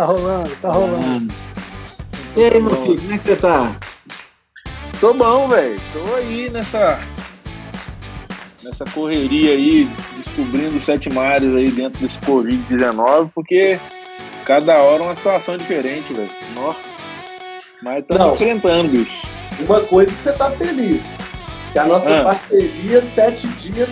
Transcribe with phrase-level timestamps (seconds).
[0.00, 1.34] Tá rolando, tá rolando.
[2.34, 3.76] E aí, meu filho, como é que você tá?
[4.98, 5.78] Tô bom, velho.
[5.92, 6.98] Tô aí nessa
[8.64, 9.86] nessa correria aí,
[10.16, 13.78] descobrindo sete mares aí dentro desse Covid-19, porque
[14.46, 16.30] cada hora é uma situação diferente, velho.
[17.82, 19.26] Mas estamos enfrentando, bicho.
[19.60, 21.04] Uma coisa que você tá feliz,
[21.74, 22.24] que a nossa ah.
[22.24, 23.90] parceria, sete dias,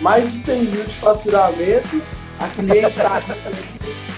[0.00, 2.02] mais de 100 mil de faturamento,
[2.38, 3.20] a cliente está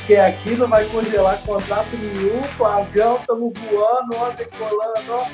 [0.02, 5.12] aqui, que aqui não vai congelar contrato nenhum, com o avião, estamos voando, ó, decolando,
[5.12, 5.26] ó.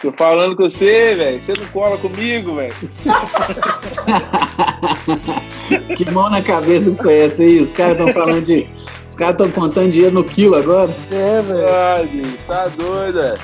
[0.00, 1.42] Tô falando com você, velho.
[1.42, 2.72] Você não cola comigo, velho.
[5.96, 7.60] que mão na cabeça que foi essa aí?
[7.60, 8.70] Os caras estão falando de.
[9.08, 10.94] Os caras estão contando dinheiro no quilo agora?
[11.10, 11.66] É, velho.
[11.68, 13.38] Ah, bicho, tá doido, velho.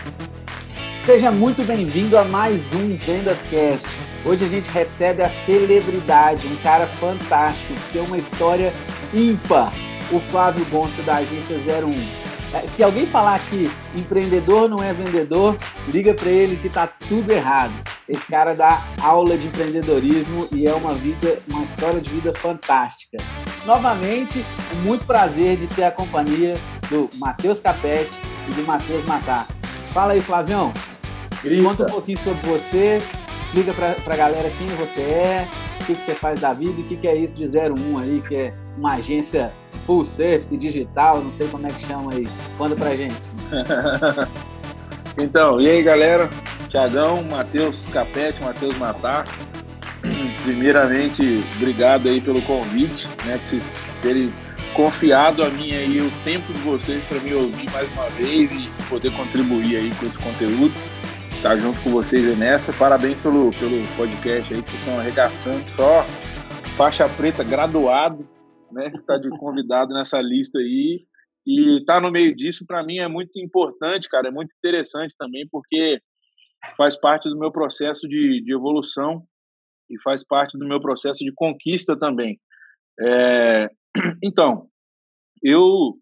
[1.04, 3.88] Seja muito bem-vindo a mais um Vendas Cast.
[4.24, 8.72] Hoje a gente recebe a celebridade, um cara fantástico, que tem uma história
[9.14, 9.72] ímpar,
[10.10, 12.24] o Flávio Gonça da agência 01.
[12.54, 17.30] É, se alguém falar que empreendedor não é vendedor, liga para ele que tá tudo
[17.32, 17.72] errado.
[18.08, 23.18] Esse cara dá aula de empreendedorismo e é uma vida, uma história de vida fantástica.
[23.64, 24.44] Novamente,
[24.82, 26.54] muito prazer de ter a companhia
[26.90, 28.12] do Matheus Capete
[28.48, 29.46] e do Matheus Matar.
[29.92, 30.72] Fala aí, Flavião.
[31.42, 31.62] Grita.
[31.62, 32.98] Conta um pouquinho sobre você,
[33.42, 35.48] explica para a galera quem você é,
[35.80, 37.98] o que, que você faz da vida e o que, que é isso de 01
[37.98, 39.52] aí, que é uma agência
[39.84, 42.28] full service, digital, não sei como é que chama aí.
[42.56, 43.20] Conta pra gente.
[45.18, 46.28] então, e aí galera?
[46.68, 49.24] Tiagão, Matheus Capete, Matheus Matar.
[50.42, 53.38] Primeiramente, obrigado aí pelo convite, né?
[53.38, 54.32] Por vocês terem
[54.74, 58.68] confiado a mim aí o tempo de vocês para me ouvir mais uma vez e
[58.88, 60.74] poder contribuir aí com esse conteúdo.
[61.42, 62.72] Tá junto com vocês nessa.
[62.72, 66.04] Parabéns pelo, pelo podcast aí, que vocês estão arregaçando só
[66.76, 68.26] faixa preta graduado
[68.74, 71.06] né, que está de convidado nessa lista aí.
[71.46, 75.14] E estar tá no meio disso, para mim, é muito importante, cara, é muito interessante
[75.18, 76.00] também, porque
[76.76, 79.22] faz parte do meu processo de, de evolução
[79.90, 82.38] e faz parte do meu processo de conquista também.
[83.00, 83.68] É,
[84.24, 84.68] então,
[85.42, 85.94] eu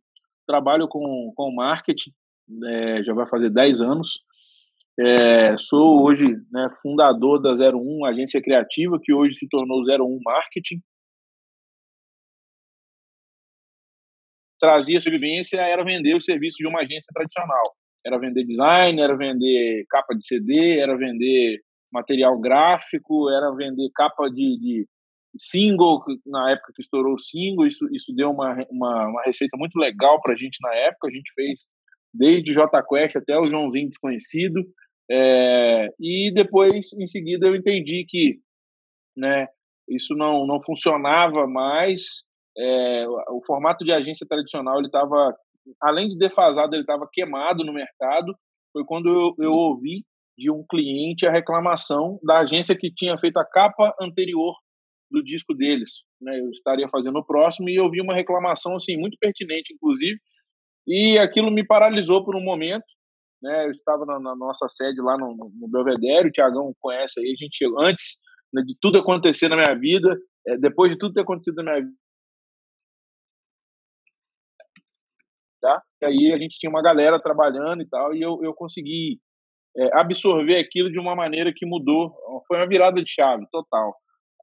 [0.46, 2.10] trabalho com, com marketing,
[2.64, 4.20] é, já vai fazer 10 anos.
[5.00, 10.80] É, sou hoje né, fundador da 01, agência criativa, que hoje se tornou 01 Marketing.
[14.62, 17.64] Trazia sobrevivência era vender o serviço de uma agência tradicional.
[18.06, 21.58] Era vender design, era vender capa de CD, era vender
[21.92, 24.86] material gráfico, era vender capa de, de
[25.36, 29.76] single, na época que estourou o single, isso, isso deu uma, uma, uma receita muito
[29.76, 31.66] legal para a gente na época, a gente fez
[32.14, 34.62] desde J Quest até o Joãozinho Desconhecido,
[35.10, 38.38] é, e depois, em seguida, eu entendi que
[39.16, 39.48] né,
[39.88, 42.22] isso não, não funcionava mais,
[42.56, 45.34] é, o formato de agência tradicional ele estava,
[45.80, 48.34] além de defasado, ele estava queimado no mercado.
[48.72, 50.04] Foi quando eu, eu ouvi
[50.36, 54.54] de um cliente a reclamação da agência que tinha feito a capa anterior
[55.10, 55.90] do disco deles.
[56.20, 56.40] Né?
[56.40, 60.18] Eu estaria fazendo o próximo e eu vi uma reclamação assim muito pertinente, inclusive,
[60.86, 62.84] e aquilo me paralisou por um momento.
[63.42, 63.66] Né?
[63.66, 67.44] Eu estava na, na nossa sede lá no, no Belvedere, o Tiagão conhece aí, a
[67.44, 68.16] gente chegou antes
[68.52, 71.92] né, de tudo acontecer na minha vida, é, depois de tudo ter acontecido na minha
[75.62, 75.80] tá?
[76.02, 79.18] E aí a gente tinha uma galera trabalhando e tal, e eu, eu consegui
[79.76, 82.12] é, absorver aquilo de uma maneira que mudou,
[82.46, 83.94] foi uma virada de chave total.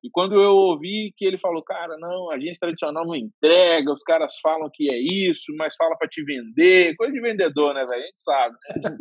[0.04, 4.02] E quando eu ouvi que ele falou, cara, não, a agência tradicional não entrega, os
[4.02, 8.02] caras falam que é isso, mas fala para te vender, coisa de vendedor, né, velho?
[8.02, 8.98] A gente sabe, né?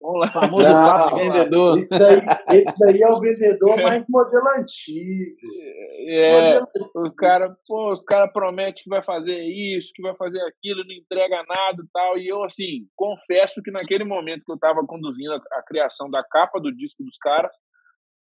[0.00, 0.26] Vamos lá.
[0.26, 1.78] O famoso não, papo vendedor.
[1.78, 2.20] Esse daí,
[2.52, 5.36] esse daí é o vendedor mais modelo antigo.
[6.06, 6.90] É, modelo...
[6.94, 11.42] os caras os cara prometem que vai fazer isso, que vai fazer aquilo, não entrega
[11.48, 12.16] nada e tal.
[12.16, 16.22] E eu, assim, confesso que naquele momento que eu estava conduzindo a, a, criação da
[16.22, 17.50] capa do disco dos caras,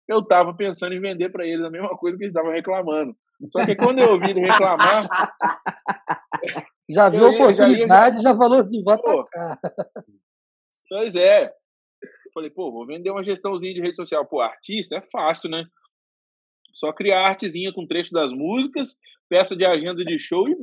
[0.07, 3.13] eu estava pensando em vender para eles a mesma coisa que eles estavam reclamando.
[3.51, 5.07] Só que quando eu ouvi ele reclamar.
[6.89, 8.33] Já viu a oportunidade, já, ia...
[8.33, 9.25] já falou assim, bota.
[10.87, 11.53] Pois é.
[12.33, 14.25] Falei, pô, vou vender uma gestãozinha de rede social.
[14.25, 15.65] Pô, artista é fácil, né?
[16.73, 18.95] Só criar artezinha com trecho das músicas,
[19.29, 20.55] peça de agenda de show e.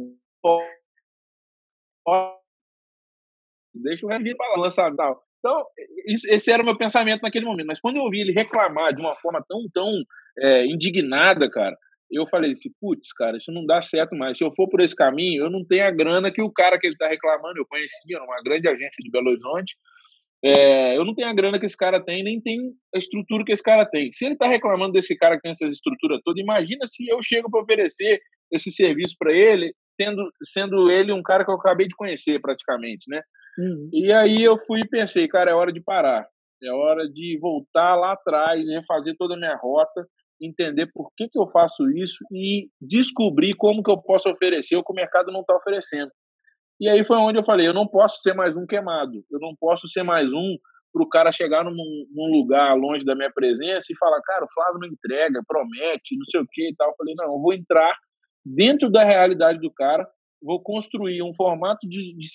[3.74, 5.22] Deixa o resto para lançar tal.
[5.38, 5.66] Então,
[6.06, 7.66] esse era o meu pensamento naquele momento.
[7.66, 9.90] Mas quando eu ouvi ele reclamar de uma forma tão, tão
[10.38, 11.76] é, indignada, cara,
[12.10, 14.38] eu falei assim, putz, cara, isso não dá certo mais.
[14.38, 16.86] Se eu for por esse caminho, eu não tenho a grana que o cara que
[16.86, 19.76] ele está reclamando, eu conhecia, uma grande agência de Belo Horizonte,
[20.42, 23.52] é, eu não tenho a grana que esse cara tem, nem tem a estrutura que
[23.52, 24.12] esse cara tem.
[24.12, 27.50] Se ele está reclamando desse cara que tem essas estruturas todas, imagina se eu chego
[27.50, 28.20] para oferecer
[28.52, 33.04] esse serviço para ele tendo, sendo ele um cara que eu acabei de conhecer praticamente,
[33.08, 33.22] né?
[33.58, 33.88] Uhum.
[33.92, 36.26] E aí eu fui e pensei, cara, é hora de parar.
[36.62, 40.06] É hora de voltar lá atrás, refazer toda a minha rota,
[40.40, 44.82] entender por que, que eu faço isso e descobrir como que eu posso oferecer o
[44.82, 46.10] que o mercado não está oferecendo.
[46.84, 49.56] E aí foi onde eu falei, eu não posso ser mais um queimado, eu não
[49.56, 50.58] posso ser mais um
[50.92, 54.52] para o cara chegar num, num, lugar longe da minha presença e falar, cara, o
[54.52, 56.90] Flávio não entrega, promete, não sei o que e tal.
[56.90, 57.96] Eu falei, não, eu vou entrar
[58.44, 60.06] dentro da realidade do cara,
[60.42, 62.28] vou construir um formato de, de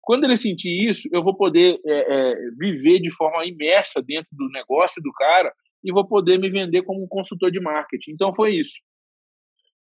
[0.00, 1.92] quando ele sentir isso, eu vou poder é,
[2.32, 6.82] é, viver de forma imersa dentro do negócio do cara e vou poder me vender
[6.82, 8.10] como um consultor de marketing.
[8.10, 8.74] Então foi isso.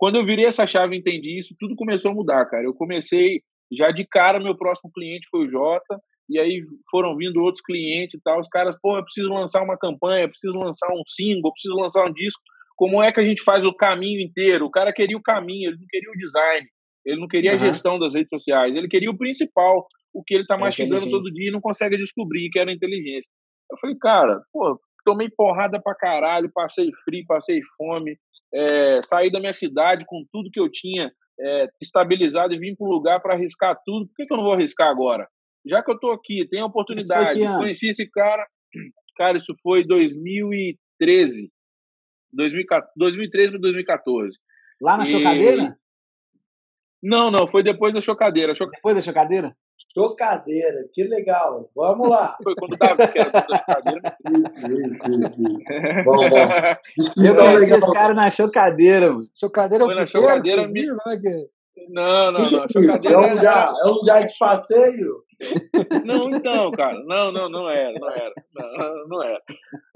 [0.02, 2.64] Quando eu virei essa chave e entendi isso, tudo começou a mudar, cara.
[2.64, 3.40] Eu comecei
[3.72, 8.16] já de cara, meu próximo cliente foi o Jota, e aí foram vindo outros clientes
[8.16, 8.40] e tal.
[8.40, 11.76] Os caras, pô, eu preciso lançar uma campanha, eu preciso lançar um single, eu preciso
[11.76, 12.42] lançar um disco.
[12.76, 14.66] Como é que a gente faz o caminho inteiro?
[14.66, 16.68] O cara queria o caminho, ele não queria o design,
[17.06, 17.62] ele não queria uhum.
[17.62, 21.32] a gestão das redes sociais, ele queria o principal, o que ele tá mastigando todo
[21.32, 23.30] dia e não consegue descobrir, que era inteligência.
[23.72, 28.18] Eu falei, cara, pô, tomei porrada pra caralho, passei frio, passei fome,
[28.54, 32.88] é, saí da minha cidade com tudo que eu tinha é, estabilizado e vim para
[32.88, 34.08] um lugar para arriscar tudo.
[34.08, 35.28] Por que, que eu não vou arriscar agora?
[35.66, 38.46] Já que eu estou aqui, tenho a oportunidade, conheci esse cara,
[39.16, 41.52] cara, isso foi 2013,
[42.34, 44.40] 2013 para 2014.
[44.82, 45.08] Lá na e...
[45.08, 45.78] chocadeira?
[47.04, 48.56] Não, não, foi depois da chocadeira.
[48.56, 48.72] Choc...
[48.72, 49.56] Depois da chocadeira?
[49.94, 51.70] Chocadeira, que legal.
[51.76, 52.38] Vamos lá.
[52.44, 54.18] Foi quando o Davi que era da chocadeira.
[54.46, 55.42] Isso, isso, isso.
[55.42, 55.82] isso.
[56.06, 56.38] Bom, bom.
[57.18, 59.26] Eu conheci esse cara na chocadeira, mano.
[59.38, 60.68] Chocadeira foi na chocadeira.
[60.68, 60.86] Me...
[61.90, 62.50] Não, não, não.
[62.50, 65.24] Chocadeira é, um lugar, é um lugar de passeio?
[66.06, 67.02] Não, então, cara.
[67.06, 67.94] Não, não, não era.
[68.00, 68.34] Não era.
[68.54, 69.42] Não, não era.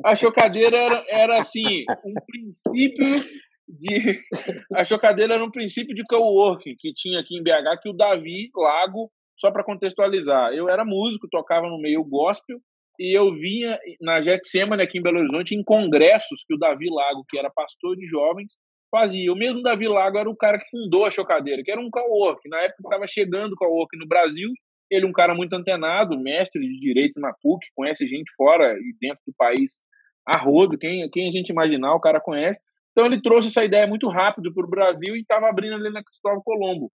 [0.04, 3.24] A chocadeira era, era assim, um princípio
[3.68, 4.20] de.
[4.74, 8.50] A chocadeira era um princípio de coworking que tinha aqui em BH, que o Davi
[8.56, 12.60] Lago só para contextualizar, eu era músico, tocava no meio gospel
[13.00, 17.26] e eu vinha na Getsemane aqui em Belo Horizonte em congressos que o Davi Lago,
[17.30, 18.54] que era pastor de jovens,
[18.90, 19.32] fazia.
[19.32, 22.48] O mesmo Davi Lago era o cara que fundou a Chocadeira, que era um cowork.
[22.48, 24.50] Na época estava chegando o cowork no Brasil.
[24.90, 28.96] Ele é um cara muito antenado, mestre de direito na PUC, conhece gente fora e
[29.02, 29.80] dentro do país
[30.26, 30.78] a rodo.
[30.78, 32.60] Quem, quem a gente imaginar, o cara conhece.
[32.92, 36.04] Então ele trouxe essa ideia muito rápido para o Brasil e estava abrindo ali na
[36.04, 36.90] Cristóvão Colombo.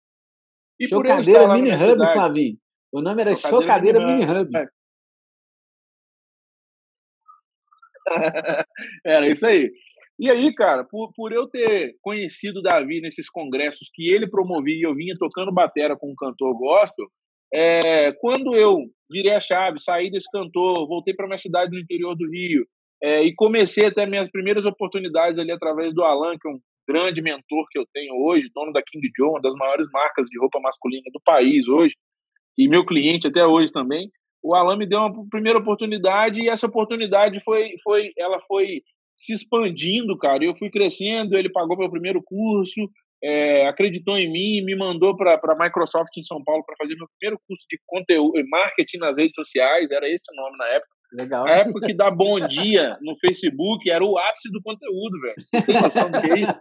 [0.81, 2.57] E Chocadeira Mini Hub, Flavinho.
[2.91, 4.57] O nome era Chocadeira, Chocadeira Mini Hub.
[4.57, 4.67] É.
[9.05, 9.71] era isso aí.
[10.19, 14.75] E aí, cara, por, por eu ter conhecido o Davi nesses congressos que ele promovia
[14.75, 17.07] e eu vinha tocando batera com um cantor gospel,
[17.53, 22.15] é, quando eu virei a chave, saí desse cantor, voltei para minha cidade no interior
[22.15, 22.67] do Rio
[23.03, 26.61] é, e comecei até minhas primeiras oportunidades ali através do Alan, que é um
[26.91, 30.39] grande mentor que eu tenho hoje, dono da King Joe, uma das maiores marcas de
[30.39, 31.95] roupa masculina do país hoje,
[32.59, 34.11] e meu cliente até hoje também.
[34.43, 38.83] O Alan me deu uma primeira oportunidade e essa oportunidade foi, foi, ela foi
[39.15, 40.45] se expandindo, cara.
[40.45, 42.91] Eu fui crescendo, ele pagou meu primeiro curso,
[43.23, 47.07] é, acreditou em mim, me mandou para a Microsoft em São Paulo para fazer meu
[47.19, 51.00] primeiro curso de conteúdo, marketing nas redes sociais, era esse o nome na época.
[51.13, 51.45] Legal.
[51.47, 55.35] A época que dá bom dia no Facebook era o ápice do conteúdo, velho.
[55.39, 56.61] Você tem noção do que é isso?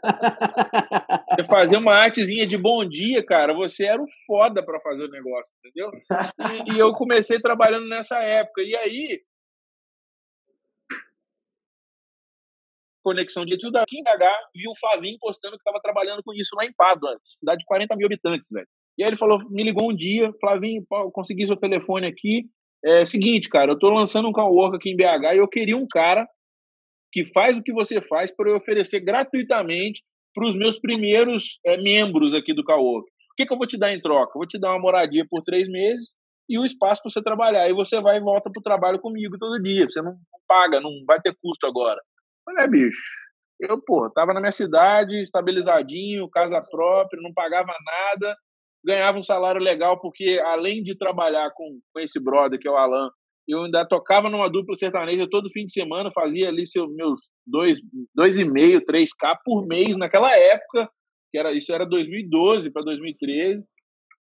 [1.29, 5.11] Você fazer uma artezinha de bom dia, cara, você era o foda para fazer o
[5.11, 5.91] negócio, entendeu?
[6.65, 8.63] E, e, eu comecei trabalhando nessa época.
[8.63, 9.21] E aí.
[13.03, 16.55] Conexão de tudo aqui em BH, vi o Flavinho postando que estava trabalhando com isso
[16.55, 18.67] lá em Pádua, cidade de 40 mil habitantes, velho.
[18.97, 22.49] E aí ele falou, me ligou um dia, Flavinho, consegui seu telefone aqui,
[22.83, 25.87] é seguinte, cara, eu tô lançando um cowork aqui em BH e eu queria um
[25.87, 26.27] cara
[27.11, 31.77] que faz o que você faz para eu oferecer gratuitamente para os meus primeiros é,
[31.77, 33.07] membros aqui do cowork.
[33.07, 34.31] O que, que eu vou te dar em troca?
[34.31, 36.13] Eu vou te dar uma moradia por três meses
[36.47, 37.69] e o espaço para você trabalhar.
[37.69, 39.85] E você vai e volta para o trabalho comigo todo dia.
[39.89, 40.15] Você não
[40.47, 41.99] paga, não vai ter custo agora.
[42.45, 43.01] Mas é, bicho.
[43.59, 48.35] Eu, pô, tava na minha cidade, estabilizadinho, casa própria, não pagava nada
[48.83, 52.77] ganhava um salário legal, porque além de trabalhar com, com esse brother, que é o
[52.77, 53.09] Alan,
[53.47, 57.79] eu ainda tocava numa dupla sertaneja todo fim de semana, fazia ali seus meus dois,
[58.13, 60.89] dois e meio, três k por mês naquela época,
[61.31, 63.63] que era isso era 2012 para 2013.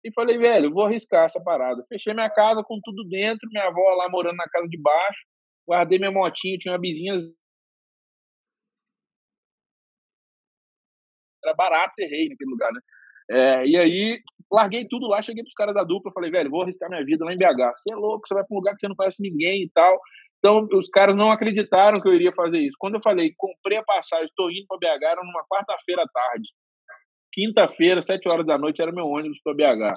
[0.04, 1.84] E falei, velho, vou arriscar essa parada.
[1.88, 5.20] Fechei minha casa com tudo dentro, minha avó lá morando na casa de baixo,
[5.66, 7.14] guardei minha motinha, tinha uma vizinha
[11.44, 12.80] era barato ser rei naquele lugar, né?
[13.30, 14.20] É, e aí,
[14.52, 17.32] larguei tudo lá, cheguei pros caras da dupla, falei, velho, vou arriscar minha vida lá
[17.32, 17.72] em BH.
[17.76, 19.98] Você é louco, você vai pra um lugar que você não conhece ninguém e tal.
[20.38, 22.76] Então, os caras não acreditaram que eu iria fazer isso.
[22.78, 26.48] Quando eu falei, comprei a passagem, estou indo para BH, era numa quarta-feira à tarde.
[27.32, 29.94] Quinta-feira, sete horas da noite, era meu ônibus para BH.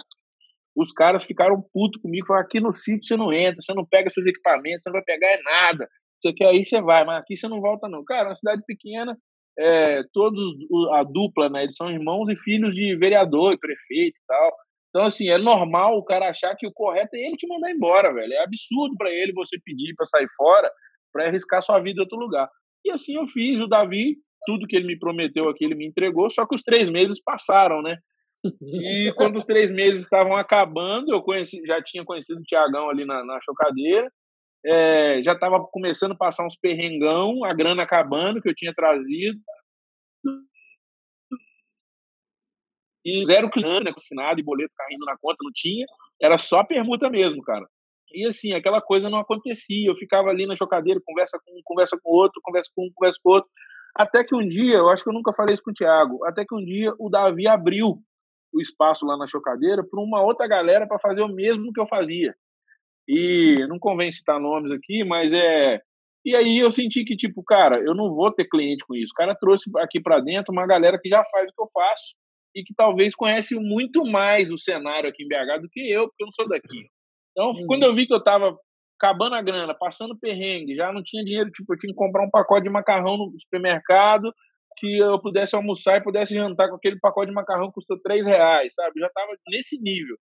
[0.75, 4.09] Os caras ficaram putos comigo, falaram, aqui no sítio você não entra, você não pega
[4.09, 5.89] seus equipamentos, você não vai pegar é nada.
[6.19, 8.03] Você quer aí, você vai, mas aqui você não volta não.
[8.05, 9.17] Cara, uma cidade pequena,
[9.57, 10.41] é, todos,
[10.93, 14.51] a dupla, né, eles são irmãos e filhos de vereador e prefeito e tal.
[14.89, 18.13] Então, assim, é normal o cara achar que o correto é ele te mandar embora,
[18.13, 18.33] velho.
[18.33, 20.71] É absurdo para ele você pedir para sair fora
[21.13, 22.49] para arriscar sua vida em outro lugar.
[22.85, 23.59] E assim eu fiz.
[23.59, 26.89] O Davi, tudo que ele me prometeu aqui, ele me entregou, só que os três
[26.89, 27.97] meses passaram, né?
[28.61, 33.03] E quando os três meses estavam acabando, eu conheci, já tinha conhecido o Tiagão ali
[33.03, 34.09] na, na chocadeira,
[34.67, 39.39] é, já estava começando a passar uns perrengão, a grana acabando que eu tinha trazido.
[43.05, 45.85] E zero né, assinado e boleto caindo na conta, não tinha.
[46.21, 47.65] Era só permuta mesmo, cara.
[48.11, 49.89] E assim, aquela coisa não acontecia.
[49.89, 53.19] Eu ficava ali na chocadeira, conversa com um, conversa com outro, conversa com um, conversa
[53.23, 53.49] com outro.
[53.95, 56.45] Até que um dia, eu acho que eu nunca falei isso com o Thiago, até
[56.45, 57.97] que um dia o Davi abriu
[58.53, 61.87] o espaço lá na chocadeira para uma outra galera para fazer o mesmo que eu
[61.87, 62.35] fazia.
[63.07, 65.79] E não convém citar nomes aqui, mas é.
[66.25, 69.11] E aí eu senti que, tipo, cara, eu não vou ter cliente com isso.
[69.13, 72.15] O cara trouxe aqui para dentro uma galera que já faz o que eu faço
[72.53, 76.23] e que talvez conhece muito mais o cenário aqui em BH do que eu, porque
[76.23, 76.87] eu não sou daqui.
[77.31, 77.67] Então, uhum.
[77.67, 78.57] quando eu vi que eu estava
[78.99, 82.29] acabando a grana, passando perrengue, já não tinha dinheiro, tipo, eu tinha que comprar um
[82.29, 84.33] pacote de macarrão no supermercado
[84.77, 88.25] que eu pudesse almoçar e pudesse jantar com aquele pacote de macarrão que custou três
[88.25, 88.99] reais, sabe?
[88.99, 90.17] Já estava nesse nível.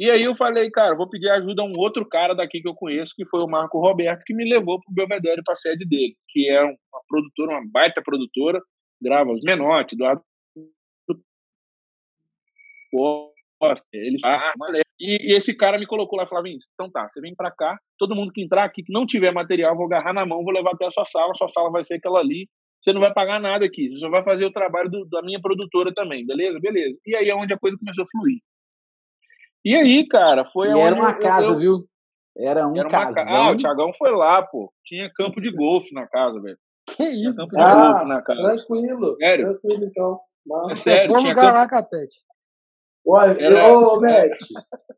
[0.00, 2.74] E aí eu falei, cara, vou pedir ajuda a um outro cara daqui que eu
[2.74, 5.86] conheço, que foi o Marco Roberto, que me levou para o Belvedere, para a sede
[5.86, 8.62] dele, que é uma produtora, uma baita produtora,
[8.98, 10.22] grava os Menotti, Eduardo
[13.60, 14.54] Costa, eles ah,
[14.98, 17.78] e, e, esse cara me colocou lá e falou, então tá, você vem para cá,
[17.98, 20.70] todo mundo que entrar aqui, que não tiver material, vou agarrar na mão, vou levar
[20.70, 22.48] até a sua sala, sua sala vai ser aquela ali,
[22.82, 25.40] você não vai pagar nada aqui, você só vai fazer o trabalho do, da minha
[25.42, 26.58] produtora também, beleza?
[26.58, 26.98] Beleza.
[27.06, 28.40] E aí é onde a coisa começou a fluir.
[29.64, 31.58] E aí, cara, foi e era uma casa, eu...
[31.58, 31.90] viu?
[32.36, 33.24] Era um era casão.
[33.24, 33.36] Ca...
[33.36, 34.72] Ah, o Thiagão foi lá, pô.
[34.84, 36.58] Tinha campo de golfe na casa, velho.
[36.86, 37.38] Que isso?
[37.38, 38.42] Campo de ah, golfe na casa.
[38.42, 39.16] Tranquilo.
[39.18, 39.44] Sério?
[39.44, 40.20] Tranquilo, então.
[40.46, 40.74] Nossa.
[40.74, 41.54] É sério, Vamos lugar campo...
[41.54, 42.14] lá, Capete.
[43.06, 43.78] Olha, Era...
[43.78, 44.36] ô, Beth,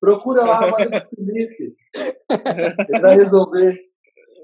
[0.00, 1.74] procura lá a do Felipe.
[3.00, 3.78] Vai resolver.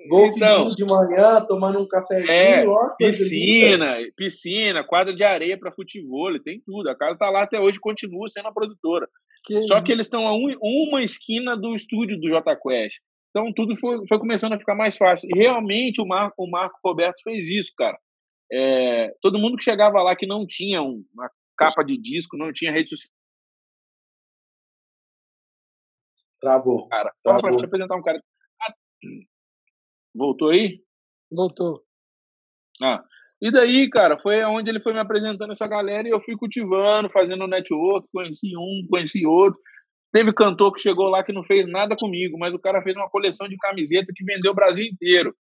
[0.08, 2.30] Golfezinho então, de manhã, tomando um cafezinho.
[2.30, 6.88] É, ó, piscina, piscina, quadra de areia para futebol, tem tudo.
[6.88, 9.06] A casa tá lá até hoje, continua sendo a produtora.
[9.48, 12.98] Que Só que eles estão a um, uma esquina do estúdio do J Quest.
[13.30, 15.26] Então tudo foi, foi começando a ficar mais fácil.
[15.34, 17.98] E realmente o Marco, o Marco Roberto fez isso, cara.
[18.52, 22.70] É, todo mundo que chegava lá que não tinha uma capa de disco, não tinha
[22.70, 23.10] rede social,
[26.38, 26.86] Travou.
[26.88, 27.40] Cara, Travou.
[27.40, 28.22] Só pra te apresentar um cara.
[28.62, 28.74] Ah,
[30.14, 30.84] voltou aí?
[31.30, 31.82] Voltou.
[32.82, 33.02] Ah.
[33.40, 37.08] E daí, cara, foi onde ele foi me apresentando essa galera e eu fui cultivando,
[37.08, 39.60] fazendo network, conheci um, conheci outro.
[40.12, 43.08] Teve cantor que chegou lá que não fez nada comigo, mas o cara fez uma
[43.08, 45.34] coleção de camiseta que vendeu o Brasil inteiro.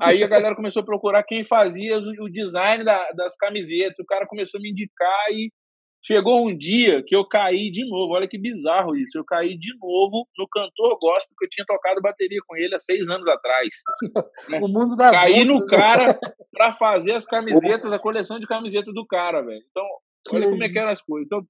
[0.00, 3.98] Aí a galera começou a procurar quem fazia o design da, das camisetas.
[4.00, 5.52] O cara começou a me indicar e
[6.06, 9.16] Chegou um dia que eu caí de novo, olha que bizarro isso.
[9.16, 12.78] Eu caí de novo no cantor gospel que eu tinha tocado bateria com ele há
[12.78, 13.68] seis anos atrás.
[14.62, 16.18] o mundo da Caí no cara
[16.52, 19.62] para fazer as camisetas, a coleção de camisetas do cara, velho.
[19.70, 19.84] Então,
[20.32, 21.26] olha como é que eram as coisas.
[21.26, 21.42] Então,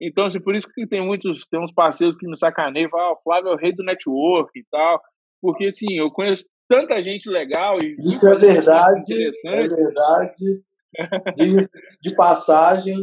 [0.00, 3.12] então assim, por isso que tem muitos, tem uns parceiros que me sacaneiam, falam, ah,
[3.12, 5.02] o Flávio é o rei do network e tal.
[5.42, 7.96] Porque, assim, eu conheço tanta gente legal e.
[8.06, 9.14] Isso é verdade.
[9.46, 10.62] É verdade.
[11.36, 11.54] De,
[12.00, 12.96] de passagem,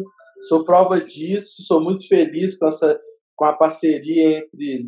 [0.47, 2.99] Sou prova disso, sou muito feliz com, essa,
[3.35, 4.79] com a parceria entre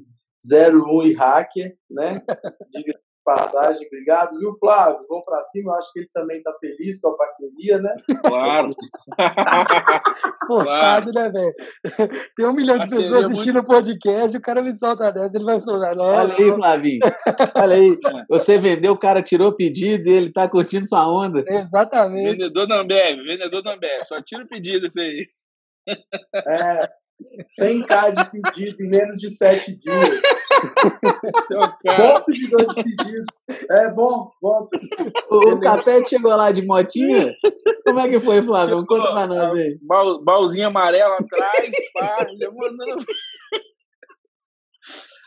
[0.45, 2.21] 01 e Hacker, né?
[2.74, 4.38] Diga de passagem, obrigado.
[4.38, 5.05] Viu, Flávio?
[5.07, 7.95] Vamos para cima, eu acho que ele também está feliz com a parceria, né?
[8.21, 8.75] Claro.
[10.45, 11.13] Forçado, claro.
[11.13, 11.53] né, velho?
[12.35, 13.67] Tem um milhão de pessoas assistindo o muito...
[13.67, 15.97] podcast, o cara me solta dessa, ele vai soltar.
[15.97, 17.00] Olha aí, Flavinho.
[17.55, 17.97] Olha aí.
[18.29, 21.45] Você vendeu, o cara tirou o pedido e ele tá curtindo sua onda.
[21.47, 22.31] Exatamente.
[22.31, 24.05] Vendedor da Ambev, vendedor da Ambev.
[24.05, 25.25] Só tira o pedido isso aí.
[26.35, 26.89] É,
[27.59, 30.21] 100k de pedido em menos de 7 dias.
[31.97, 33.25] bom pedidor de pedido.
[33.71, 34.67] É bom, bom.
[35.29, 37.31] O, o Capete chegou lá de motinha?
[37.85, 38.85] Como é que foi, Flávio?
[38.85, 39.77] Conta pra nós aí.
[40.23, 43.05] Baúzinho amarelo atrás, pá, mandando.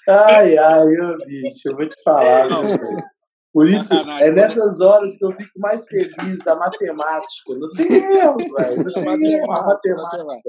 [0.09, 2.49] Ai, ai, meu bicho, eu vou te falar.
[2.49, 2.63] Não,
[3.53, 7.55] por isso, é nessas horas que eu fico mais feliz, a matemática.
[7.55, 8.85] Não tem erro, velho.
[8.85, 10.43] Não tem erro, a matemática.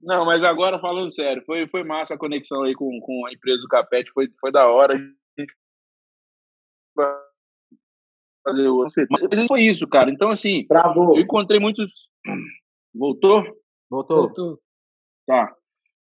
[0.00, 3.62] Não, mas agora falando sério, foi, foi massa a conexão aí com, com a empresa
[3.62, 4.94] do Capete, foi, foi da hora.
[4.94, 5.54] A gente
[8.44, 8.86] fazer o.
[9.10, 10.10] Mas foi isso, cara.
[10.10, 11.16] Então, assim, Bravo.
[11.16, 12.10] eu encontrei muitos.
[12.94, 13.42] Voltou?
[13.90, 14.16] Voltou.
[14.26, 14.58] Voltou.
[15.26, 15.56] Tá.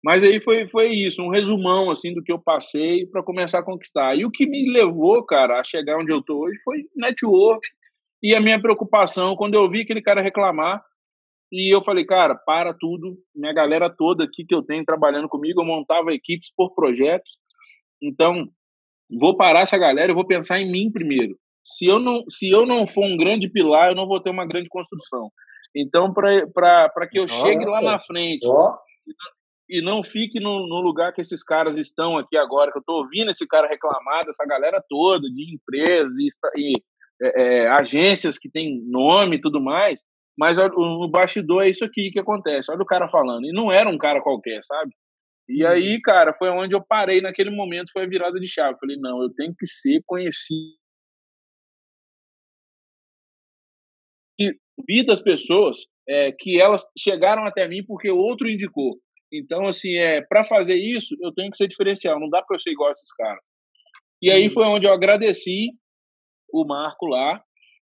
[0.05, 3.63] Mas aí foi, foi isso, um resumão assim do que eu passei para começar a
[3.63, 4.15] conquistar.
[4.15, 7.67] E o que me levou, cara, a chegar onde eu tô hoje foi network
[8.21, 10.79] e a minha preocupação quando eu vi aquele cara reclamar.
[11.51, 13.17] E eu falei, cara, para tudo.
[13.35, 17.39] Minha galera toda aqui que eu tenho trabalhando comigo, eu montava equipes por projetos.
[17.99, 18.47] Então,
[19.19, 21.35] vou parar essa galera, eu vou pensar em mim primeiro.
[21.65, 24.45] Se eu não, se eu não for um grande pilar, eu não vou ter uma
[24.45, 25.31] grande construção.
[25.75, 28.47] Então, para que eu chegue lá na frente
[29.69, 32.97] e não fique no, no, lugar que esses caras estão aqui agora, que eu estou
[32.97, 36.83] ouvindo esse cara reclamar dessa galera toda, de empresas e, e
[37.23, 40.03] é, é, agências que tem nome e tudo mais,
[40.37, 42.71] mas no bastidor é isso aqui que acontece.
[42.71, 43.45] Olha o cara falando.
[43.45, 44.91] E não era um cara qualquer, sabe?
[45.47, 45.69] E uhum.
[45.69, 48.77] aí, cara, foi onde eu parei naquele momento, foi a virada de chave.
[48.79, 50.75] Falei, não, eu tenho que ser conhecido.
[54.39, 54.53] E
[54.87, 58.89] vi das pessoas é, que elas chegaram até mim porque outro indicou.
[59.39, 62.59] Então, assim, é, para fazer isso, eu tenho que ser diferencial, não dá para eu
[62.59, 63.43] ser igual a esses caras.
[64.21, 65.69] E aí foi onde eu agradeci
[66.51, 67.41] o Marco lá,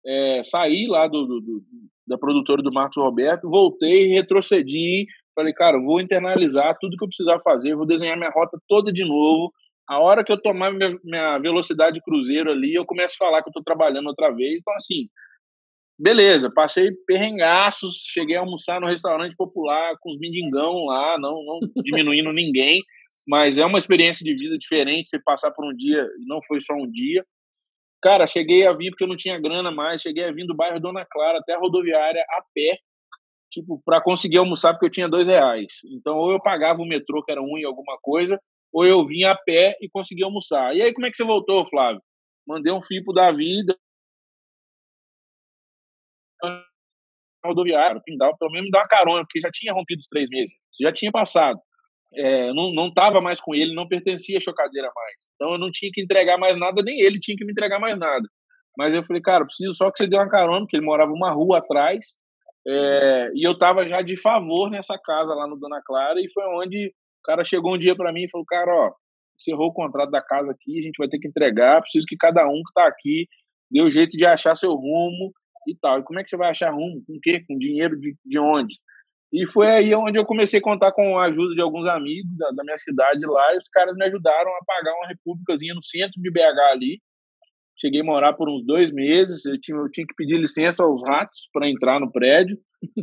[0.07, 1.62] é, saí lá do, do, do,
[2.07, 7.40] da produtora do Marcos Roberto, voltei, retrocedi, falei, cara, vou internalizar tudo que eu precisar
[7.40, 9.52] fazer, vou desenhar minha rota toda de novo.
[9.88, 13.49] A hora que eu tomar minha, minha velocidade cruzeiro ali, eu começo a falar que
[13.49, 14.61] eu estou trabalhando outra vez.
[14.61, 15.09] Então, assim,
[16.00, 21.61] beleza, passei perrengaços, cheguei a almoçar no restaurante popular com os mendigão lá, não, não
[21.85, 22.83] diminuindo ninguém,
[23.28, 26.61] mas é uma experiência de vida diferente você passar por um dia, e não foi
[26.61, 27.25] só um dia.
[28.02, 30.80] Cara, cheguei a vir porque eu não tinha grana mais, cheguei a vir do bairro
[30.80, 32.78] Dona Clara até a rodoviária a pé,
[33.50, 35.80] tipo, para conseguir almoçar porque eu tinha dois reais.
[35.92, 38.40] Então, ou eu pagava o metrô, que era um e alguma coisa,
[38.73, 40.75] ou eu vinha a pé e conseguia almoçar.
[40.75, 42.00] E aí, como é que você voltou, Flávio?
[42.47, 43.76] Mandei um fipo da vida,
[47.44, 50.54] rodoviário, Pindal, pelo menos me dá uma carona, porque já tinha rompido os três meses,
[50.80, 51.58] já tinha passado.
[52.12, 55.15] É, não estava mais com ele, não pertencia à chocadeira mais.
[55.34, 57.97] Então eu não tinha que entregar mais nada, nem ele tinha que me entregar mais
[57.99, 58.26] nada.
[58.76, 61.30] Mas eu falei, cara, preciso só que você dê uma carona, porque ele morava uma
[61.30, 62.17] rua atrás,
[62.67, 66.45] é, e eu estava já de favor nessa casa lá no Dona Clara, e foi
[66.47, 68.93] onde o cara chegou um dia para mim e falou, cara, ó,
[69.38, 72.47] encerrou o contrato da casa aqui, a gente vai ter que entregar, preciso que cada
[72.47, 73.26] um que está aqui
[73.71, 75.32] dê o jeito de achar seu rumo,
[75.66, 76.00] e tal.
[76.00, 77.02] E como é que você vai achar rumo?
[77.06, 77.44] Com o quê?
[77.46, 78.75] Com dinheiro de, de onde?
[79.32, 82.50] E foi aí onde eu comecei a contar com a ajuda de alguns amigos da,
[82.50, 86.20] da minha cidade lá, e os caras me ajudaram a pagar uma repúblicazinha no centro
[86.20, 87.00] de BH ali.
[87.80, 91.00] Cheguei a morar por uns dois meses, eu tinha, eu tinha que pedir licença aos
[91.08, 92.58] ratos para entrar no prédio.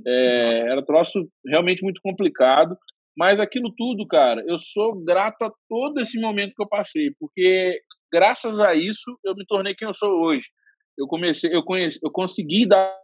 [0.05, 2.75] É, era troço realmente muito complicado.
[3.17, 7.79] Mas aquilo tudo, cara, eu sou grato a todo esse momento que eu passei, porque
[8.13, 10.45] graças a isso eu me tornei quem eu sou hoje
[10.97, 12.95] eu comecei, eu conheci, eu consegui dar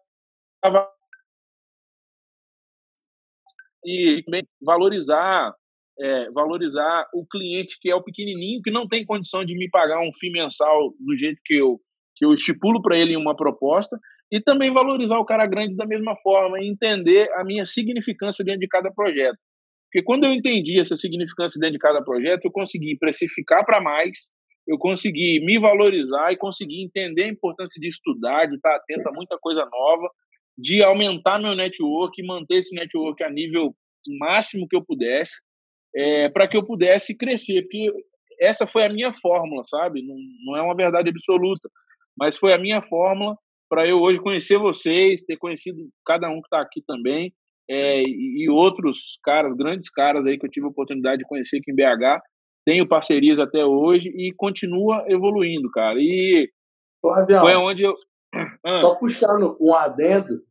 [3.85, 4.23] e
[4.61, 5.53] valorizar
[5.99, 9.99] é, valorizar o cliente que é o pequenininho que não tem condição de me pagar
[9.99, 11.79] um FII mensal do jeito que eu
[12.15, 13.99] que eu estipulo para ele em uma proposta
[14.31, 18.61] e também valorizar o cara grande da mesma forma e entender a minha significância dentro
[18.61, 19.37] de cada projeto.
[19.85, 24.31] Porque quando eu entendi essa significância dentro de cada projeto, eu consegui precificar para mais,
[24.67, 29.11] eu consegui me valorizar e consegui entender a importância de estudar, de estar atento a
[29.11, 30.09] muita coisa nova,
[30.57, 33.75] de aumentar meu network e manter esse network a nível
[34.19, 35.41] máximo que eu pudesse,
[35.95, 37.91] é, para que eu pudesse crescer, porque
[38.39, 40.01] essa foi a minha fórmula, sabe?
[40.01, 41.69] Não, não é uma verdade absoluta,
[42.17, 43.37] mas foi a minha fórmula
[43.69, 47.33] para eu hoje conhecer vocês, ter conhecido cada um que está aqui também,
[47.69, 51.71] é, e, outros caras, grandes caras aí que eu tive a oportunidade de conhecer aqui
[51.71, 52.21] em BH,
[52.65, 55.97] tenho parcerias até hoje e continua evoluindo, cara.
[55.99, 56.49] E
[57.01, 57.93] Flavião, foi onde eu.
[58.65, 58.81] Ah.
[58.81, 60.41] Só puxando um adendo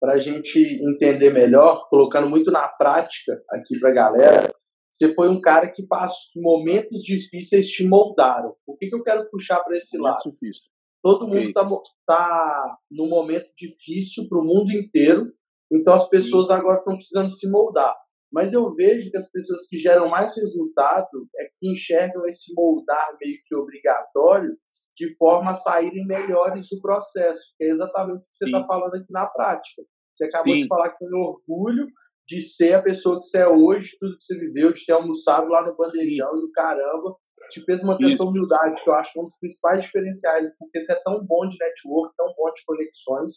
[0.00, 4.54] para a gente entender melhor, colocando muito na prática aqui para a galera.
[4.90, 8.56] Você foi um cara que passou momentos difíceis te moldaram.
[8.66, 10.22] O que, que eu quero puxar para esse lado?
[10.24, 10.64] Difícil.
[11.02, 11.64] Todo mundo está
[12.06, 15.32] tá num momento difícil para o mundo inteiro,
[15.72, 16.54] então as pessoas Sim.
[16.54, 17.96] agora estão precisando se moldar.
[18.32, 23.16] Mas eu vejo que as pessoas que geram mais resultado é que enxergam esse moldar
[23.20, 24.56] meio que obrigatório
[24.96, 28.94] de forma a saírem melhores do processo, que é exatamente o que você está falando
[28.94, 29.82] aqui na prática.
[30.14, 30.62] Você acabou Sim.
[30.62, 31.86] de falar que tem orgulho
[32.26, 35.48] de ser a pessoa que você é hoje, tudo que você viveu, de ter almoçado
[35.48, 37.16] lá no bandejão e o caramba,
[37.50, 40.80] te fez uma essa humildade, que eu acho que é um dos principais diferenciais, porque
[40.80, 43.32] você é tão bom de network, tão bom de conexões,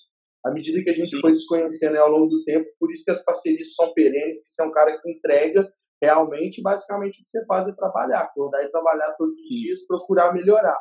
[0.45, 1.21] à medida que a gente Sim.
[1.21, 4.51] foi se conhecendo ao longo do tempo, por isso que as parcerias são perenes, porque
[4.51, 8.61] você é um cara que entrega realmente, basicamente, o que você faz é trabalhar, acordar
[8.63, 10.77] e trabalhar todos os dias, procurar melhorar.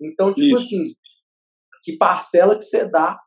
[0.00, 0.66] Então, tipo isso.
[0.66, 0.94] assim,
[1.82, 3.18] que parcela que você dá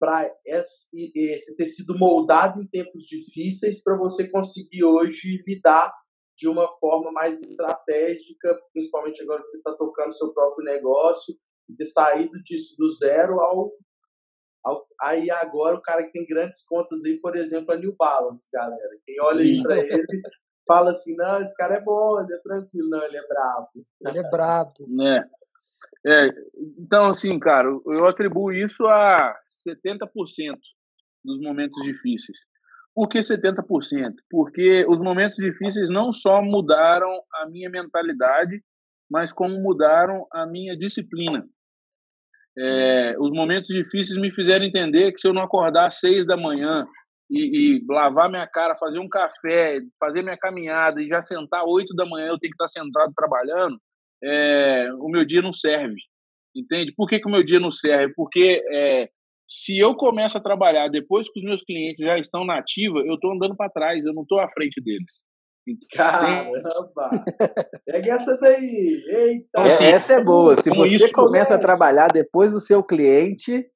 [0.00, 5.92] para esse, esse ter sido moldado em tempos difíceis para você conseguir hoje lidar
[6.36, 11.34] de uma forma mais estratégica, principalmente agora que você está tocando seu próprio negócio,
[11.68, 13.70] e ter saído disso do zero ao,
[15.00, 18.98] Aí agora o cara que tem grandes contas aí, por exemplo, a New Balance, galera.
[19.04, 20.06] Quem olha aí para ele
[20.66, 23.68] fala assim: não, esse cara é bom, ele é tranquilo, não, ele é brabo.
[24.06, 24.72] Ele é brabo.
[25.02, 25.24] É.
[26.06, 26.28] É,
[26.78, 29.34] então, assim, cara, eu atribuo isso a
[29.66, 30.08] 70%
[31.24, 32.38] dos momentos difíceis.
[32.94, 33.64] Por que 70%?
[34.28, 38.62] Porque os momentos difíceis não só mudaram a minha mentalidade,
[39.10, 41.46] mas como mudaram a minha disciplina.
[42.62, 46.36] É, os momentos difíceis me fizeram entender que se eu não acordar às seis da
[46.36, 46.86] manhã
[47.30, 51.94] e, e, lavar minha cara, fazer um café, fazer minha caminhada e já sentar oito
[51.94, 53.80] da manhã, eu tenho que estar sentado trabalhando,
[54.22, 55.96] é, o meu dia não serve.
[56.54, 56.92] Entende?
[56.94, 58.12] Por que, que o meu dia não serve?
[58.14, 59.08] Porque é,
[59.48, 63.14] se eu começo a trabalhar depois que os meus clientes já estão na ativa, eu
[63.14, 65.24] estou andando para trás, eu não estou à frente deles.
[65.94, 67.24] Caramba!
[67.86, 69.02] Pega essa daí!
[69.06, 69.44] Eita!
[69.48, 70.56] Então, assim, essa é boa.
[70.56, 73.66] Se você começa a trabalhar depois do seu cliente,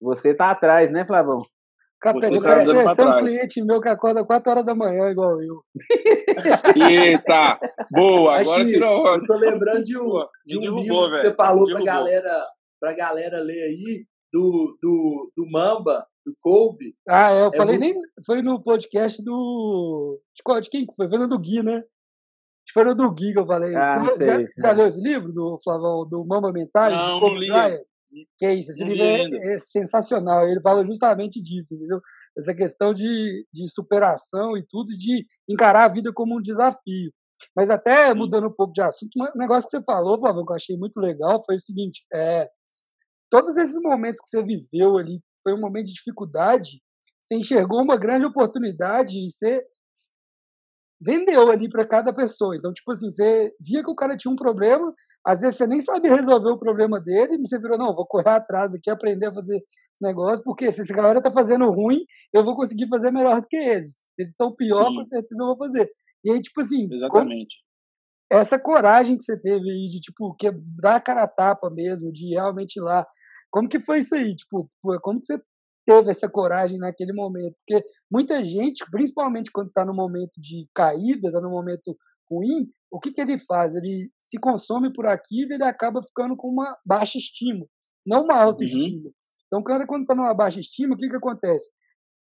[0.00, 1.42] você tá atrás, né, Flavão?
[2.00, 5.62] Capeta, eu quero conhecer um cliente meu que acorda 4 horas da manhã, igual eu.
[6.74, 7.58] Eita!
[7.90, 9.06] Boa, agora Aqui, tirou.
[9.06, 12.46] Eu tô lembrando de um, de um livro que você falou pra galera,
[12.80, 16.94] pra galera ler aí, do, do, do Mamba, do Kobe.
[17.08, 17.94] Ah, é, eu é falei muito...
[17.94, 18.02] nem.
[18.24, 20.20] Foi no podcast do.
[20.34, 20.86] De, de quem?
[20.94, 21.82] Foi vendo do Gui, né?
[22.72, 23.74] Foi no do Gui que eu falei.
[23.74, 24.48] Ah, Você sei.
[24.58, 27.02] Já, já leu esse livro do Flavão, do Mamba Mentality?
[27.02, 27.48] Não, do Kobe não li.
[27.48, 27.80] Bryant?
[28.36, 30.48] Que é isso, esse Não livro li é, é sensacional.
[30.48, 32.00] Ele fala justamente disso, entendeu?
[32.36, 37.12] Essa questão de, de superação e tudo, de encarar a vida como um desafio.
[37.54, 40.56] Mas até mudando um pouco de assunto, um negócio que você falou, Flavão, que eu
[40.56, 42.48] achei muito legal, foi o seguinte: é,
[43.30, 46.80] todos esses momentos que você viveu ali, foi um momento de dificuldade,
[47.20, 49.62] você enxergou uma grande oportunidade e você
[51.00, 52.54] vendeu ali para cada pessoa.
[52.54, 54.92] Então, tipo assim, você via que o cara tinha um problema,
[55.24, 58.28] às vezes você nem sabia resolver o problema dele, e você virou, não, vou correr
[58.28, 62.44] atrás aqui, aprender a fazer esse negócio, porque se essa galera tá fazendo ruim, eu
[62.44, 63.94] vou conseguir fazer melhor do que eles.
[63.94, 64.96] Se eles estão pior, Sim.
[64.96, 65.90] com certeza eu vou fazer.
[66.22, 67.56] E aí, tipo assim, Exatamente.
[68.30, 72.34] essa coragem que você teve aí de, tipo, quebrar a cara a tapa mesmo, de
[72.34, 73.06] realmente ir lá.
[73.50, 74.34] Como que foi isso aí?
[74.34, 74.70] Tipo,
[75.02, 75.40] como que você
[75.86, 77.56] teve essa coragem naquele momento?
[77.66, 81.96] Porque muita gente, principalmente quando está no momento de caída, está no momento
[82.30, 83.74] ruim, o que, que ele faz?
[83.74, 87.66] Ele se consome por aquilo e ele acaba ficando com uma baixa estima,
[88.06, 89.10] não uma autoestima.
[89.46, 91.70] Então, o cara, quando está numa baixa estima, o que, que acontece?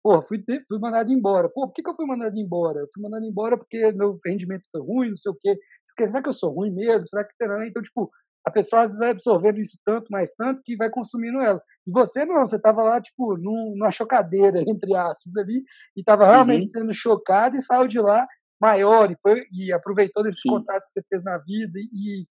[0.02, 1.50] Pô, fui, fui mandado embora.
[1.50, 2.80] Pô, por que, que eu fui mandado embora?
[2.80, 5.58] Eu fui mandado embora porque meu rendimento foi ruim, não sei o quê.
[6.08, 7.06] Será que eu sou ruim mesmo?
[7.08, 7.34] Será que?
[7.68, 8.10] Então, tipo,
[8.48, 11.62] a pessoa às vezes vai absorvendo isso tanto, mais tanto, que vai consumindo ela.
[11.86, 16.26] E você não, você estava lá, tipo, num, numa chocadeira, entre aspas, ali, e estava
[16.26, 18.26] realmente sendo chocado e saiu de lá
[18.60, 20.50] maior e, foi, e aproveitou desses Sim.
[20.50, 21.78] contatos que você fez na vida.
[21.78, 22.24] E,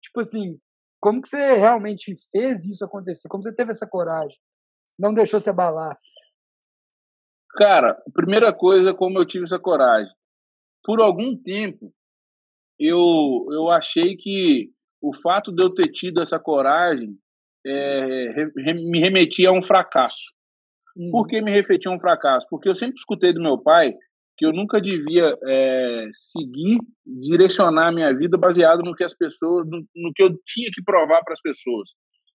[0.00, 0.56] tipo assim,
[1.00, 3.28] como que você realmente fez isso acontecer?
[3.28, 4.38] Como você teve essa coragem?
[4.96, 5.98] Não deixou se abalar?
[7.56, 10.12] Cara, a primeira coisa, como eu tive essa coragem.
[10.84, 11.92] Por algum tempo,
[12.78, 14.72] eu, eu achei que
[15.08, 17.16] o fato de eu ter tido essa coragem
[17.66, 20.22] é, re- me remetia a um fracasso.
[20.96, 21.10] Uhum.
[21.10, 22.46] Por que me remetia a um fracasso?
[22.48, 23.94] Porque eu sempre escutei do meu pai
[24.36, 29.66] que eu nunca devia é, seguir, direcionar a minha vida baseado no que as pessoas,
[29.68, 31.90] no, no que eu tinha que provar para as pessoas.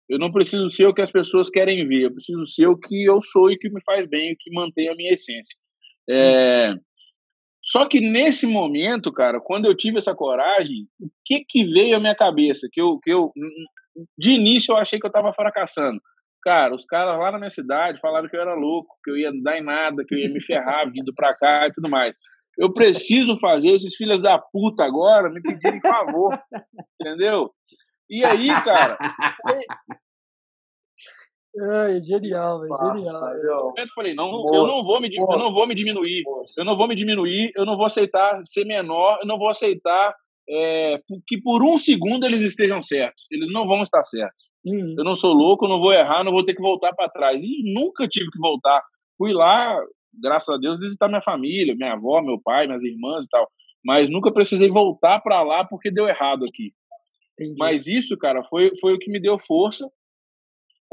[0.09, 3.05] Eu não preciso ser o que as pessoas querem ver, eu preciso ser o que
[3.05, 5.57] eu sou e que me faz bem, o que mantém a minha essência.
[6.09, 6.75] É,
[7.65, 11.99] Só que nesse momento, cara, quando eu tive essa coragem, o que que veio à
[11.99, 12.67] minha cabeça?
[12.71, 13.31] Que eu, que eu
[14.17, 15.99] de início eu achei que eu estava fracassando.
[16.43, 19.31] Cara, os caras lá na minha cidade falaram que eu era louco, que eu ia
[19.41, 22.13] dar em nada, que eu ia me ferrar vindo pra cá e tudo mais.
[22.57, 26.39] Eu preciso fazer esses filhos da puta agora me pedirem favor,
[27.01, 27.51] entendeu?
[28.09, 28.97] E aí, cara,
[31.57, 33.73] Ai, genial, velho, genial.
[33.77, 36.23] Eu falei, não, Moço, eu não vou me, eu não vou me diminuir.
[36.25, 36.53] Moço.
[36.57, 40.13] eu não vou me diminuir, eu não vou aceitar ser menor, eu não vou aceitar
[40.49, 43.25] é, que por um segundo eles estejam certos.
[43.31, 44.49] Eles não vão estar certos.
[44.65, 44.95] Uhum.
[44.97, 47.43] Eu não sou louco, eu não vou errar, não vou ter que voltar para trás.
[47.43, 48.83] E nunca tive que voltar.
[49.17, 49.79] Fui lá,
[50.13, 53.47] graças a Deus, visitar minha família, minha avó, meu pai, minhas irmãs e tal.
[53.83, 56.73] Mas nunca precisei voltar para lá porque deu errado aqui.
[57.33, 57.55] Entendi.
[57.57, 59.89] Mas isso, cara, foi, foi o que me deu força.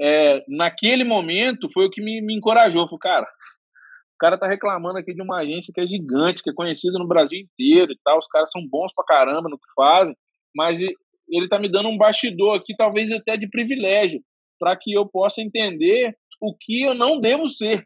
[0.01, 2.85] É, naquele momento, foi o que me, me encorajou.
[2.87, 6.55] Falei, cara, o cara tá reclamando aqui de uma agência que é gigante, que é
[6.55, 8.19] conhecida no Brasil inteiro e tal.
[8.19, 10.17] Os caras são bons pra caramba no que fazem,
[10.55, 14.23] mas ele tá me dando um bastidor aqui, talvez até de privilégio.
[14.59, 17.85] para que eu possa entender o que eu não devo ser.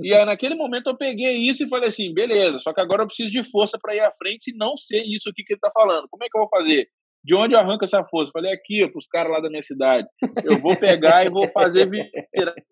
[0.00, 3.06] E aí, naquele momento eu peguei isso e falei assim, beleza, só que agora eu
[3.06, 5.70] preciso de força para ir à frente e não ser isso aqui que ele está
[5.72, 6.08] falando.
[6.08, 6.88] Como é que eu vou fazer?
[7.26, 8.30] De onde eu arranco essa força?
[8.32, 10.06] Falei aqui, para os caras lá da minha cidade.
[10.44, 12.54] Eu vou pegar e vou fazer virar.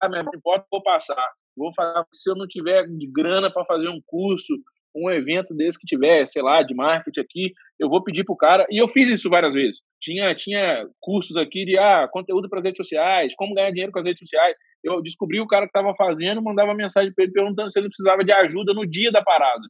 [0.00, 1.28] Ah, não importa, vou passar.
[1.56, 4.54] Vou falar, se eu não tiver grana para fazer um curso,
[4.94, 8.64] um evento desse que tiver, sei lá, de marketing aqui, eu vou pedir pro cara.
[8.70, 9.82] E eu fiz isso várias vezes.
[10.00, 13.98] Tinha, tinha cursos aqui de ah, conteúdo para as redes sociais, como ganhar dinheiro com
[13.98, 14.54] as redes sociais.
[14.84, 18.22] Eu descobri o cara que estava fazendo, mandava mensagem para ele perguntando se ele precisava
[18.22, 19.66] de ajuda no dia da parada.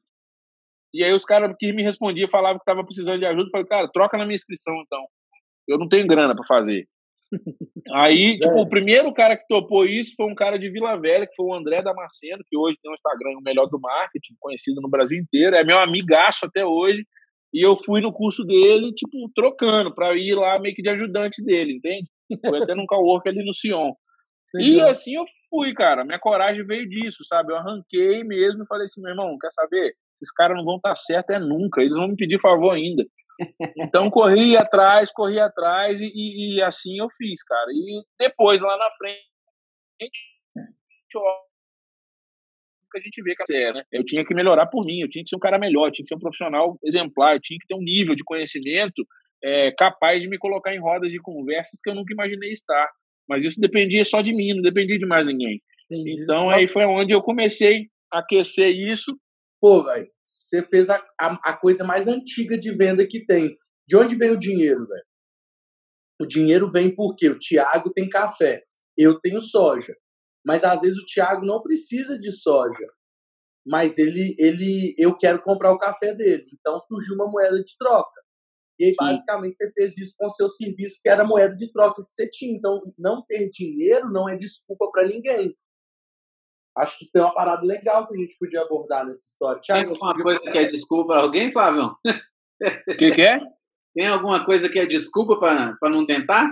[0.92, 3.44] E aí os caras que me respondiam falavam que estava precisando de ajuda.
[3.44, 5.05] Eu falei, cara, troca na minha inscrição então.
[5.66, 6.87] Eu não tenho grana para fazer.
[7.92, 8.62] Aí, tipo, é.
[8.62, 11.55] o primeiro cara que topou isso foi um cara de Vila Velha, que foi o
[11.55, 15.55] André Damasceno, que hoje tem um Instagram o melhor do marketing, conhecido no Brasil inteiro,
[15.55, 17.05] é meu amigaço até hoje.
[17.53, 21.42] E eu fui no curso dele, tipo, trocando, para ir lá meio que de ajudante
[21.42, 22.09] dele, entende?
[22.46, 23.92] Foi até num cowork ali no Sion.
[24.59, 26.07] E assim eu fui, cara.
[26.07, 27.53] Minha coragem veio disso, sabe?
[27.53, 29.92] Eu arranquei mesmo e falei assim, meu irmão, quer saber?
[30.21, 31.81] Esses caras não vão estar tá certo é nunca.
[31.81, 33.05] Eles vão me pedir favor ainda.
[33.79, 37.71] Então corri atrás, corri atrás e, e, assim eu fiz, cara.
[37.71, 39.23] E depois lá na frente
[42.91, 43.85] que a gente vê que é, né?
[43.93, 46.09] Eu tinha que melhorar por mim, eu tinha que ser um cara melhor, tinha que
[46.09, 49.07] ser um profissional exemplar, eu tinha que ter um nível de conhecimento
[49.45, 52.89] é, capaz de me colocar em rodas de conversas que eu nunca imaginei estar.
[53.29, 55.61] Mas isso dependia só de mim, não dependia de mais ninguém.
[55.91, 59.17] Então aí foi onde eu comecei a aquecer isso
[59.61, 63.57] Pô, velho, você fez a, a, a, coisa mais antiga de venda que tem.
[63.87, 65.05] De onde vem o dinheiro, velho?
[66.21, 68.62] O dinheiro vem porque o Thiago tem café,
[68.97, 69.94] eu tenho soja.
[70.47, 72.87] Mas às vezes o Thiago não precisa de soja.
[73.66, 76.47] Mas ele, ele, eu quero comprar o café dele.
[76.53, 78.18] Então surgiu uma moeda de troca.
[78.79, 81.71] E aí, basicamente, você fez isso com o seu serviço, que era a moeda de
[81.73, 82.57] troca que você tinha.
[82.57, 85.55] Então, não ter dinheiro não é desculpa para ninguém.
[86.79, 89.61] Acho que isso é uma parada legal que a gente podia abordar nessa história.
[89.61, 91.97] Thiago, Tem alguma coisa que é desculpa para alguém, Flávio?
[92.88, 93.41] O que, que, é?
[93.95, 96.49] Tem alguma coisa que é desculpa para não tentar?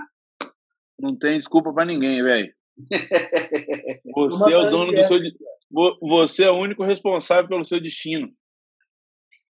[0.99, 2.53] Não tem desculpa para ninguém, velho.
[4.17, 5.19] Você é o dono do seu.
[6.01, 8.33] Você é o único responsável pelo seu destino.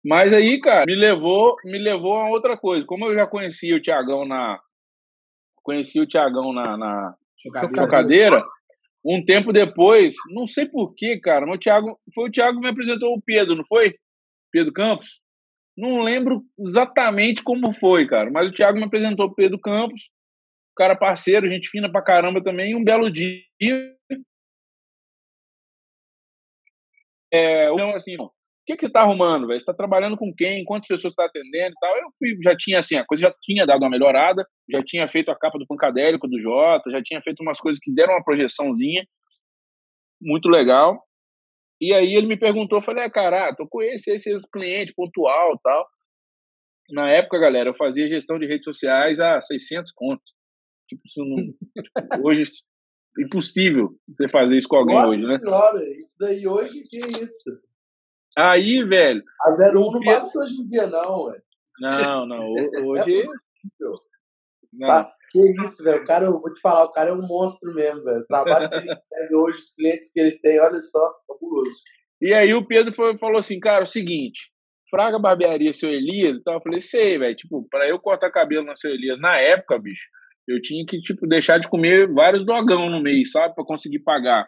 [0.04, 2.86] Mas aí, cara, me levou, me levou a outra coisa.
[2.86, 4.60] Como eu já conhecia o Tiagão na.
[5.64, 7.84] Conheci o Tiagão na, na chocadeira.
[7.84, 8.44] chocadeira
[9.06, 12.72] um tempo depois, não sei porquê, cara, mas o Thiago, foi o Thiago que me
[12.72, 13.96] apresentou o Pedro, não foi?
[14.52, 15.22] Pedro Campos?
[15.78, 20.10] Não lembro exatamente como foi, cara, mas o Thiago me apresentou o Pedro Campos,
[20.76, 23.42] cara parceiro, gente fina pra caramba também, um belo dia.
[27.32, 28.32] É, assim, o
[28.66, 29.60] que, que você está arrumando, velho?
[29.60, 30.66] Você está trabalhando com quem?
[30.66, 31.98] Quantas pessoas está atendendo e tal?
[31.98, 35.30] Eu fui, já tinha, assim, a coisa já tinha dado uma melhorada, já tinha feito
[35.30, 39.06] a capa do Pancadélico, do Jota, já tinha feito umas coisas que deram uma projeçãozinha
[40.22, 41.02] muito legal.
[41.80, 45.60] E aí ele me perguntou, eu falei, ah, cara, tô com esse, esse cliente pontual
[45.62, 45.86] tal.
[46.90, 50.34] Na época, galera, eu fazia gestão de redes sociais a 600 contos.
[50.88, 51.54] Tipo, isso não,
[52.24, 52.44] hoje
[53.20, 55.40] impossível você fazer isso com alguém Nossa hoje, né?
[55.40, 57.50] Senhora, isso daí hoje que é isso?
[58.38, 59.24] Aí, velho.
[59.42, 61.44] A 01 não bate hoje em dia, não, velho.
[61.80, 62.52] Não, não.
[62.86, 63.22] Hoje.
[63.22, 63.26] É
[64.74, 64.88] não.
[64.88, 65.10] Tá?
[65.32, 66.02] Que isso, velho.
[66.02, 68.20] O cara, eu vou te falar, o cara é um monstro mesmo, velho.
[68.20, 71.72] O trabalho que ele tem hoje, os clientes que ele tem, olha só, fabuloso.
[72.22, 74.50] E aí o Pedro foi, falou assim, cara, o seguinte,
[74.90, 78.76] Fraga Barbearia, seu Elias, então eu falei, sei, velho, tipo, pra eu cortar cabelo na
[78.76, 80.08] seu Elias, na época, bicho,
[80.48, 84.48] eu tinha que, tipo, deixar de comer vários dogão no mês, sabe, pra conseguir pagar.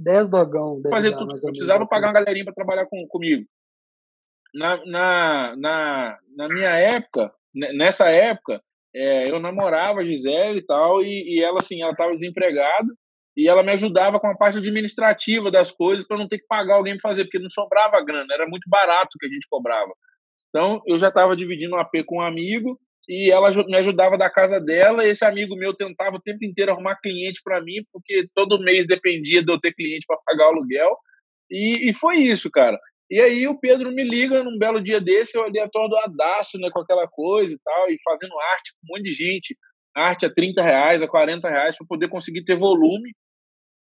[0.00, 0.80] 10 dogão.
[0.88, 1.32] Fazer tudo.
[1.32, 3.44] Eu precisava pagar uma galerinha para trabalhar com, comigo.
[4.54, 8.60] Na, na, na, na minha época, nessa época,
[8.94, 12.88] é, eu namorava a Gisele e tal, e, e ela, assim, ela estava desempregada,
[13.36, 16.74] e ela me ajudava com a parte administrativa das coisas para não ter que pagar
[16.74, 19.92] alguém para fazer, porque não sobrava grana, era muito barato que a gente cobrava.
[20.48, 24.30] Então, eu já estava dividindo um AP com um amigo, e ela me ajudava da
[24.30, 25.06] casa dela.
[25.06, 29.42] Esse amigo meu tentava o tempo inteiro arrumar cliente para mim, porque todo mês dependia
[29.42, 30.96] de eu ter cliente para pagar o aluguel.
[31.50, 32.78] E, e, foi isso, cara.
[33.10, 36.80] E aí o Pedro me liga num belo dia desse, eu ali atordoadaço, né, com
[36.80, 39.56] aquela coisa e tal, e fazendo arte com um monte de gente,
[39.96, 43.12] arte a 30 reais, a 40 reais, para poder conseguir ter volume.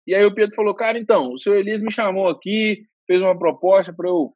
[0.06, 3.38] E aí o Pedro falou, cara, então, o seu Elias me chamou aqui, fez uma
[3.38, 4.34] proposta para eu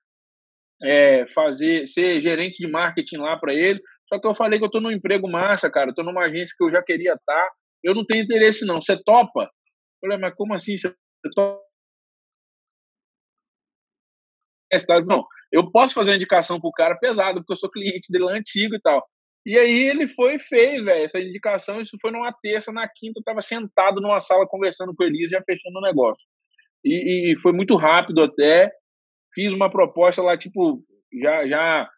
[0.82, 3.82] é, fazer, ser gerente de marketing lá para ele.
[4.10, 5.92] Só que eu falei que eu tô num emprego massa, cara.
[5.92, 7.26] Eu tô numa agência que eu já queria estar.
[7.26, 7.52] Tá.
[7.84, 8.82] Eu não tenho interesse, não.
[8.82, 9.44] Você topa?
[9.44, 9.50] Eu
[10.02, 10.76] falei, mas como assim?
[10.78, 10.94] Você
[11.36, 11.62] topa?
[15.06, 18.76] Não, eu posso fazer uma indicação pro cara pesado, porque eu sou cliente dele antigo
[18.76, 19.04] e tal.
[19.46, 21.82] E aí ele foi e fez, velho, essa indicação.
[21.82, 25.30] Isso foi numa terça, na quinta eu tava sentado numa sala conversando com o Elias,
[25.30, 26.24] já fechando o negócio.
[26.84, 28.72] E, e, foi muito rápido até.
[29.34, 30.84] Fiz uma proposta lá, tipo,
[31.22, 31.90] já, já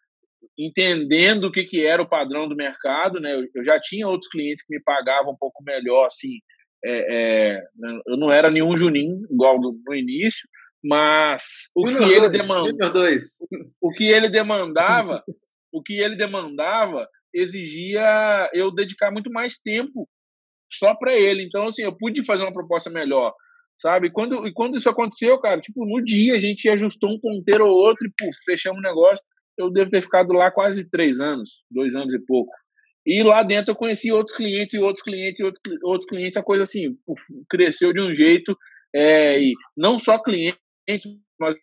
[0.58, 3.34] entendendo o que, que era o padrão do mercado, né?
[3.34, 6.38] Eu, eu já tinha outros clientes que me pagavam um pouco melhor, assim.
[6.84, 7.62] É, é,
[8.06, 10.48] eu não era nenhum Juninho, igual no, no início,
[10.82, 12.68] mas o que ele demandava,
[13.80, 15.22] o que ele demandava,
[15.72, 20.08] o que ele demandava exigia eu dedicar muito mais tempo
[20.70, 21.44] só para ele.
[21.44, 23.32] Então, assim, eu pude fazer uma proposta melhor,
[23.78, 24.08] sabe?
[24.08, 27.66] E quando, e quando isso aconteceu, cara, tipo, no dia a gente ajustou um ponteiro
[27.66, 29.24] ou outro e, puf, fechamos o negócio.
[29.58, 32.52] Eu devo ter ficado lá quase três anos, dois anos e pouco.
[33.04, 35.40] E lá dentro eu conheci outros clientes outros clientes
[35.82, 36.36] outros, clientes.
[36.36, 36.96] A coisa, assim,
[37.48, 38.56] cresceu de um jeito.
[38.94, 40.58] É, e não só clientes,
[41.40, 41.56] mas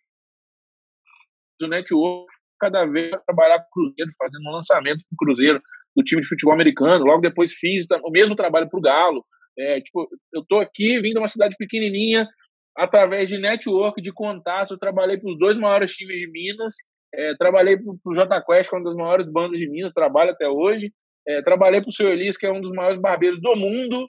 [1.62, 2.26] o network
[2.60, 5.62] cada vez trabalhar com o Cruzeiro, fazendo um lançamento com o Cruzeiro,
[5.96, 7.04] do time de futebol americano.
[7.04, 9.24] Logo depois fiz o mesmo trabalho para o Galo.
[9.58, 12.28] É, tipo, eu tô aqui, vindo de uma cidade pequenininha,
[12.76, 16.74] através de network, de contato, eu trabalhei para os dois maiores times de Minas,
[17.14, 20.30] é, trabalhei para o J Quest, que é uma das maiores bandas de Minas, trabalho
[20.30, 20.92] até hoje.
[21.26, 24.08] É, trabalhei para o seu Elis, que é um dos maiores barbeiros do mundo.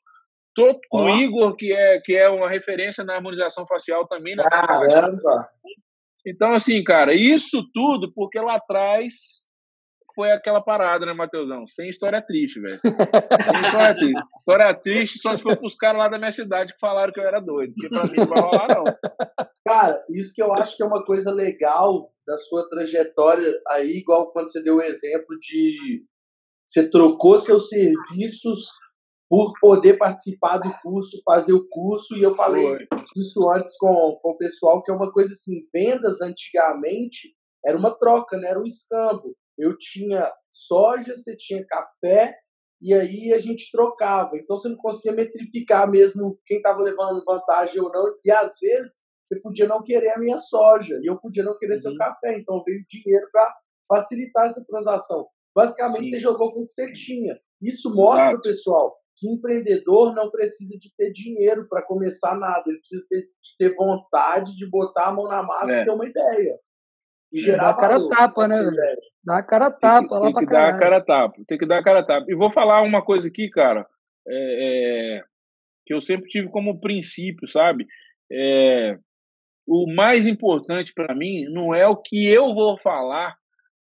[0.54, 1.06] Tô com oh.
[1.06, 4.36] o Igor, que é, que é uma referência na harmonização facial também.
[4.36, 5.50] Na Caramba!
[6.26, 9.50] Então, assim, cara, isso tudo porque lá atrás
[10.13, 11.67] foi aquela parada, né, Matheusão?
[11.67, 12.74] Sem história triste, velho.
[12.74, 14.24] Sem história triste.
[14.38, 17.28] História triste só se for pros caras lá da minha cidade que falaram que eu
[17.28, 17.74] era doido.
[17.74, 18.84] Porque pra mim não vai rolar, não.
[19.65, 24.32] Cara, isso que eu acho que é uma coisa legal da sua trajetória aí, igual
[24.32, 26.04] quando você deu o exemplo de
[26.65, 28.69] você trocou seus serviços
[29.30, 32.88] por poder participar do curso, fazer o curso, e eu falei Foi.
[33.15, 37.34] isso antes com, com o pessoal, que é uma coisa assim, vendas antigamente
[37.65, 38.50] era uma troca, né?
[38.50, 39.36] era um escambo.
[39.58, 42.36] Eu tinha soja, você tinha café,
[42.82, 44.36] e aí a gente trocava.
[44.36, 49.02] Então você não conseguia metrificar mesmo quem estava levando vantagem ou não, e às vezes
[49.28, 51.80] você podia não querer a minha soja, e eu podia não querer uhum.
[51.80, 53.56] seu café, então veio dinheiro para
[53.88, 55.28] facilitar essa transação.
[55.56, 56.10] Basicamente, Sim.
[56.10, 57.34] você jogou com o que você tinha.
[57.62, 58.42] Isso mostra, Exato.
[58.42, 63.58] pessoal, que empreendedor não precisa de ter dinheiro para começar nada, ele precisa ter, de
[63.58, 65.82] ter vontade de botar a mão na massa é.
[65.82, 66.60] e ter uma ideia.
[67.32, 69.02] E é, gerar Dá cara tapa, né, velho?
[69.23, 71.67] Dá a cara tapa tem, lá tem pra que dar a cara tapa, tem que
[71.67, 72.25] dar a cara tapa.
[72.27, 73.86] E vou falar uma coisa aqui, cara,
[74.27, 75.23] é, é,
[75.86, 77.86] que eu sempre tive como princípio, sabe?
[78.31, 78.97] É,
[79.67, 83.36] o mais importante para mim não é o que eu vou falar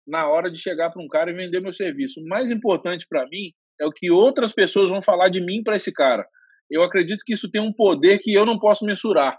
[0.06, 2.20] na hora de chegar para um cara e vender meu serviço.
[2.20, 5.76] O mais importante para mim é o que outras pessoas vão falar de mim para
[5.76, 6.26] esse cara.
[6.70, 9.36] Eu acredito que isso tem um poder que eu não posso mensurar.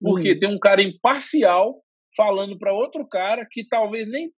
[0.00, 0.38] Porque uhum.
[0.38, 1.82] tem um cara imparcial
[2.16, 4.30] falando para outro cara que talvez nem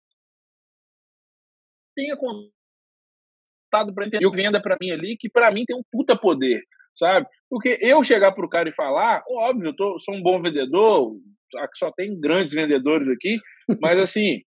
[1.96, 5.84] tenha contado para entender o que venda para mim ali, que para mim tem um
[5.92, 6.62] puta poder,
[6.94, 7.28] sabe?
[7.50, 11.16] Porque eu chegar pro cara e falar, óbvio, eu tô, sou um bom vendedor,
[11.76, 13.38] só tem grandes vendedores aqui,
[13.82, 14.42] mas assim,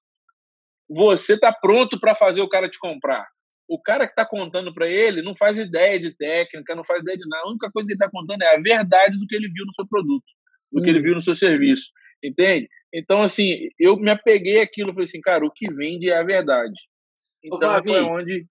[0.89, 3.27] você tá pronto para fazer o cara te comprar
[3.71, 7.17] o cara que está contando para ele não faz ideia de técnica, não faz ideia
[7.17, 7.43] de nada.
[7.45, 9.73] A única coisa que ele está contando é a verdade do que ele viu no
[9.73, 10.25] seu produto,
[10.69, 11.03] do que ele hum.
[11.03, 11.89] viu no seu serviço.
[12.21, 12.67] Entende?
[12.93, 16.73] Então, assim, eu me apeguei aquilo falei assim, cara, o que vende é a verdade.
[17.43, 18.45] Então, Ô, foi onde.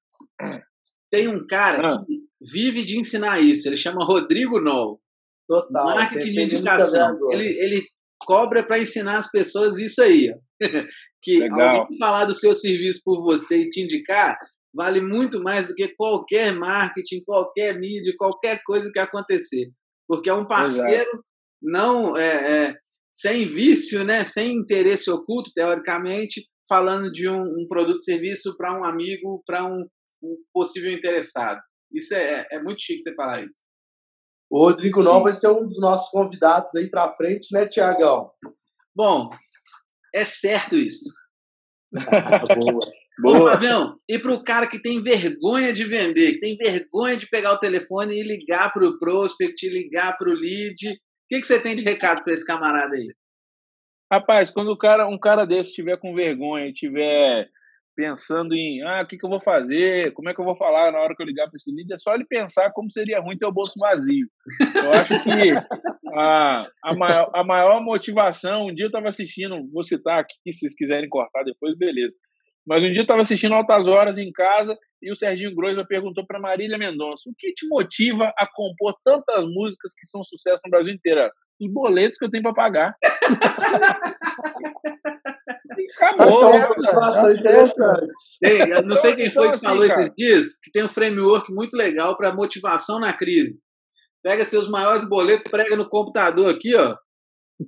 [1.10, 2.04] Tem um cara ah.
[2.04, 3.68] que vive de ensinar isso.
[3.68, 5.00] Ele chama Rodrigo Noll.
[5.48, 5.96] Total.
[5.96, 7.18] Marketing de indicação.
[7.32, 7.82] Ele, ele
[8.20, 10.32] cobra para ensinar as pessoas isso aí.
[11.22, 11.80] que Legal.
[11.80, 14.36] alguém falar do seu serviço por você e te indicar,
[14.72, 19.70] vale muito mais do que qualquer marketing, qualquer mídia, qualquer coisa que acontecer.
[20.06, 21.24] Porque é um parceiro Exato.
[21.62, 22.74] não é, é,
[23.12, 28.84] sem vício, né, sem interesse oculto, teoricamente, falando de um, um produto serviço para um
[28.84, 29.84] amigo, para um,
[30.22, 31.60] um, possível interessado.
[31.92, 33.64] Isso é, é muito chique você falar isso.
[34.48, 38.30] O Rodrigo Nova vai ser um dos nossos convidados aí para frente, né, Tiagão?
[38.94, 39.30] Bom,
[40.14, 41.10] é certo isso.
[41.92, 42.80] Boa.
[43.20, 43.42] Boa.
[43.42, 47.28] Ô, Fabião, e para o cara que tem vergonha de vender, que tem vergonha de
[47.28, 50.96] pegar o telefone e ligar para o prospect, ligar para o lead, o
[51.28, 53.08] que, que você tem de recado para esse camarada aí?
[54.10, 57.48] Rapaz, quando o cara, um cara desse estiver com vergonha e estiver
[57.94, 60.90] pensando em ah, o que, que eu vou fazer, como é que eu vou falar
[60.90, 63.36] na hora que eu ligar para esse lead, é só ele pensar como seria ruim
[63.36, 64.26] ter o bolso vazio.
[64.74, 65.52] Eu acho que
[66.14, 70.60] a, a, maior, a maior motivação, um dia eu estava assistindo, vou citar aqui, se
[70.60, 72.14] vocês quiserem cortar depois, beleza.
[72.66, 76.26] Mas um dia eu estava assistindo Altas Horas em casa e o Serginho Groisman perguntou
[76.26, 80.70] para Marília Mendonça: o que te motiva a compor tantas músicas que são sucesso no
[80.70, 81.30] Brasil inteiro?
[81.60, 82.96] Os boletos que eu tenho para pagar.
[85.96, 86.54] Acabou.
[86.54, 88.06] É uma situação interessante.
[88.40, 90.00] Tem, não sei quem Então, foi que assim, falou cara.
[90.00, 93.60] esses dias que tem um framework muito legal para motivação na crise.
[94.22, 96.94] Pega seus maiores boletos, prega no computador aqui, ó,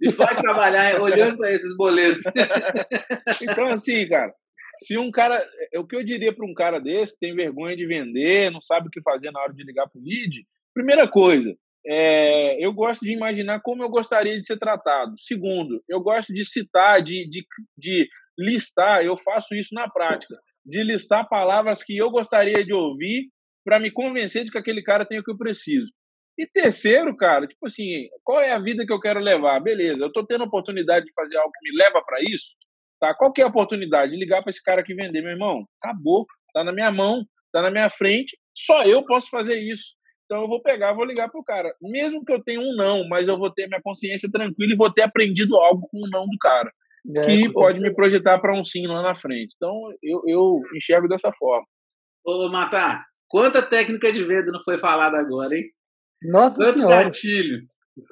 [0.01, 2.25] e vai trabalhar olhando para esses boletos.
[3.43, 4.33] Então, assim, cara,
[4.79, 5.45] se um cara.
[5.73, 8.61] é O que eu diria para um cara desse, que tem vergonha de vender, não
[8.61, 11.55] sabe o que fazer na hora de ligar para o lead, primeira coisa,
[11.87, 15.15] é, eu gosto de imaginar como eu gostaria de ser tratado.
[15.19, 17.45] Segundo, eu gosto de citar, de, de,
[17.77, 18.09] de
[18.39, 23.29] listar, eu faço isso na prática, de listar palavras que eu gostaria de ouvir
[23.65, 25.93] para me convencer de que aquele cara tem o que eu preciso.
[26.39, 29.61] E terceiro, cara, tipo assim, qual é a vida que eu quero levar?
[29.61, 32.57] Beleza, eu estou tendo a oportunidade de fazer algo que me leva para isso,
[32.99, 33.15] tá?
[33.15, 34.17] Qual que é a oportunidade?
[34.17, 35.67] Ligar para esse cara aqui vender, meu irmão.
[35.83, 39.95] Acabou, tá na minha mão, tá na minha frente, só eu posso fazer isso.
[40.33, 41.75] Então eu vou pegar, vou ligar pro cara.
[41.83, 44.91] Mesmo que eu tenha um não, mas eu vou ter minha consciência tranquila e vou
[44.91, 46.73] ter aprendido algo com o não do cara,
[47.15, 49.53] É, que pode me projetar para um sim lá na frente.
[49.55, 51.67] Então eu, eu enxergo dessa forma.
[52.25, 55.65] Ô, Matar, quanta técnica de venda não foi falada agora, hein?
[56.23, 57.05] Nossa Quanto senhora.
[57.05, 57.67] gatilho.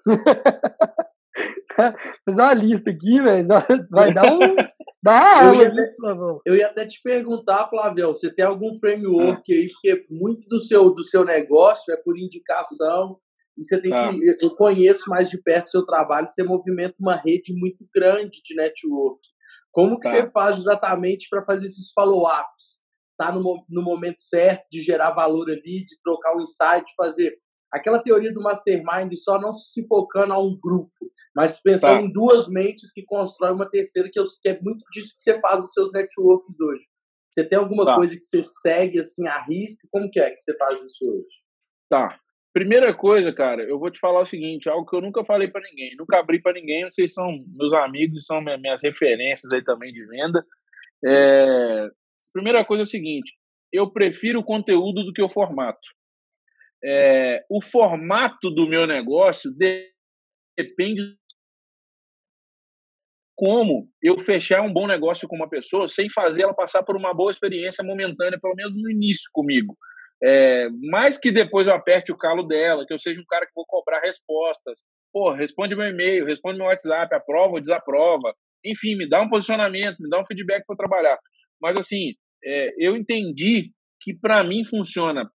[2.26, 3.48] Fazer uma lista aqui, velho.
[3.90, 4.56] Vai dar um.
[5.02, 6.40] Dá Eu ia- Flavão?
[6.44, 10.90] Eu ia até te perguntar, Flavião, você tem algum framework aí, porque muito do seu,
[10.90, 13.18] do seu negócio é por indicação,
[13.56, 14.10] e você tem Tá.
[14.10, 14.44] que.
[14.44, 18.54] eu- conheço mais de perto o seu trabalho, você movimenta uma rede muito grande de
[18.54, 19.20] network.
[19.72, 20.10] Como que Tá.
[20.10, 22.80] você faz exatamente para fazer esses follow-ups?
[23.18, 27.36] Tá no, no momento certo de gerar valor ali, de trocar um insight, fazer
[27.72, 30.92] aquela teoria do mastermind só não se focando a um grupo,
[31.34, 32.02] mas pensando Tá.
[32.02, 35.40] em duas mentes que constroem uma terceira, que, eu, que é muito disso que você
[35.40, 36.84] faz nos seus networks hoje.
[37.32, 37.94] Você tem alguma Tá.
[37.94, 39.86] coisa que você segue assim a risco?
[39.90, 41.36] Como que é que você faz isso hoje?
[41.88, 42.18] Tá.
[42.52, 45.60] Primeira coisa, cara, eu vou te falar o seguinte, algo que eu nunca falei para
[45.62, 49.92] ninguém, nunca abri para ninguém, vocês são meus amigos, são minha- minhas referências aí também
[49.92, 50.44] de venda.
[51.04, 51.88] É,
[52.32, 53.32] Primeira coisa é o seguinte,
[53.72, 55.78] eu prefiro o conteúdo do que o formato.
[56.82, 59.90] É, O formato do meu negócio de-
[60.56, 61.16] depende
[63.36, 67.14] como eu fechar um bom negócio com uma pessoa sem fazer ela passar por uma
[67.14, 69.76] boa experiência momentânea, pelo menos no início comigo.
[70.22, 73.52] É, mais que depois eu aperte o calo dela, que eu seja um cara que
[73.54, 74.80] vou cobrar respostas.
[75.10, 78.34] Pô, responde meu e-mail, responde meu WhatsApp, aprova ou desaprova.
[78.62, 81.18] Enfim, me dá um posicionamento, me dá um feedback para trabalhar.
[81.60, 82.12] Mas assim,
[82.44, 83.70] é, eu entendi
[84.02, 85.30] que para mim funciona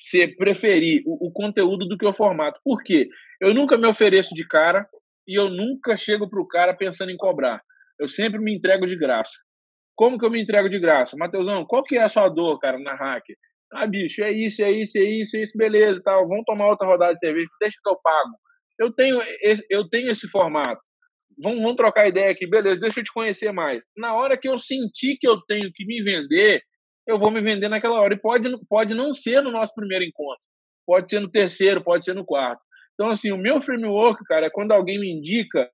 [0.00, 2.58] se preferir o, o conteúdo do que o formato.
[2.64, 3.08] Por quê?
[3.40, 4.88] Eu nunca me ofereço de cara
[5.28, 7.60] e eu nunca chego para o cara pensando em cobrar.
[7.98, 9.38] Eu sempre me entrego de graça.
[9.94, 11.16] Como que eu me entrego de graça?
[11.16, 13.36] Mateusão, qual que é a sua dor, cara, na hacker?
[13.72, 16.26] Ah, bicho, é isso, é isso, é isso, é isso, beleza, tal.
[16.26, 18.30] Vamos tomar outra rodada de cerveja, deixa que eu pago.
[18.78, 20.80] Eu tenho esse, eu tenho esse formato.
[21.42, 23.84] Vamos, vamos trocar ideia aqui, beleza, deixa eu te conhecer mais.
[23.96, 26.62] Na hora que eu sentir que eu tenho que me vender,
[27.10, 28.14] eu vou me vender naquela hora.
[28.14, 30.46] E pode, pode não ser no nosso primeiro encontro,
[30.86, 32.62] pode ser no terceiro, pode ser no quarto.
[32.94, 35.70] Então, assim, o meu framework, cara, é quando alguém me indica,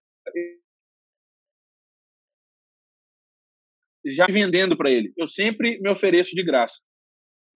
[4.04, 5.12] já vendendo para ele.
[5.16, 6.82] Eu sempre me ofereço de graça.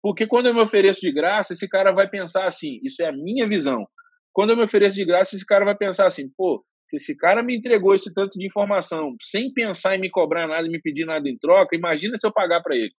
[0.02, 3.12] Porque quando eu me ofereço de graça, esse cara vai pensar assim, isso é a
[3.12, 3.86] minha visão.
[4.34, 7.44] Quando eu me ofereço de graça, esse cara vai pensar assim, pô, se esse cara
[7.44, 11.30] me entregou esse tanto de informação sem pensar em me cobrar nada me pedir nada
[11.30, 12.94] em troca, imagina se eu pagar para ele.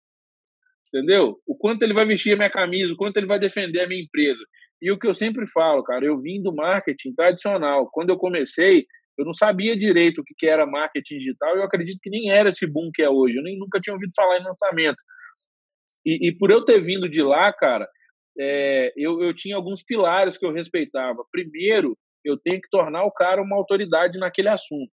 [0.93, 1.39] Entendeu?
[1.47, 4.03] O quanto ele vai vestir a minha camisa, o quanto ele vai defender a minha
[4.03, 4.45] empresa.
[4.83, 7.89] E o que eu sempre falo, cara, eu vim do marketing tradicional.
[7.93, 8.87] Quando eu comecei,
[9.17, 12.67] eu não sabia direito o que era marketing digital eu acredito que nem era esse
[12.67, 13.37] boom que é hoje.
[13.37, 14.97] Eu nem nunca tinha ouvido falar em lançamento.
[16.05, 17.87] E, e por eu ter vindo de lá, cara,
[18.39, 21.23] é, eu, eu tinha alguns pilares que eu respeitava.
[21.31, 24.91] Primeiro, eu tenho que tornar o cara uma autoridade naquele assunto.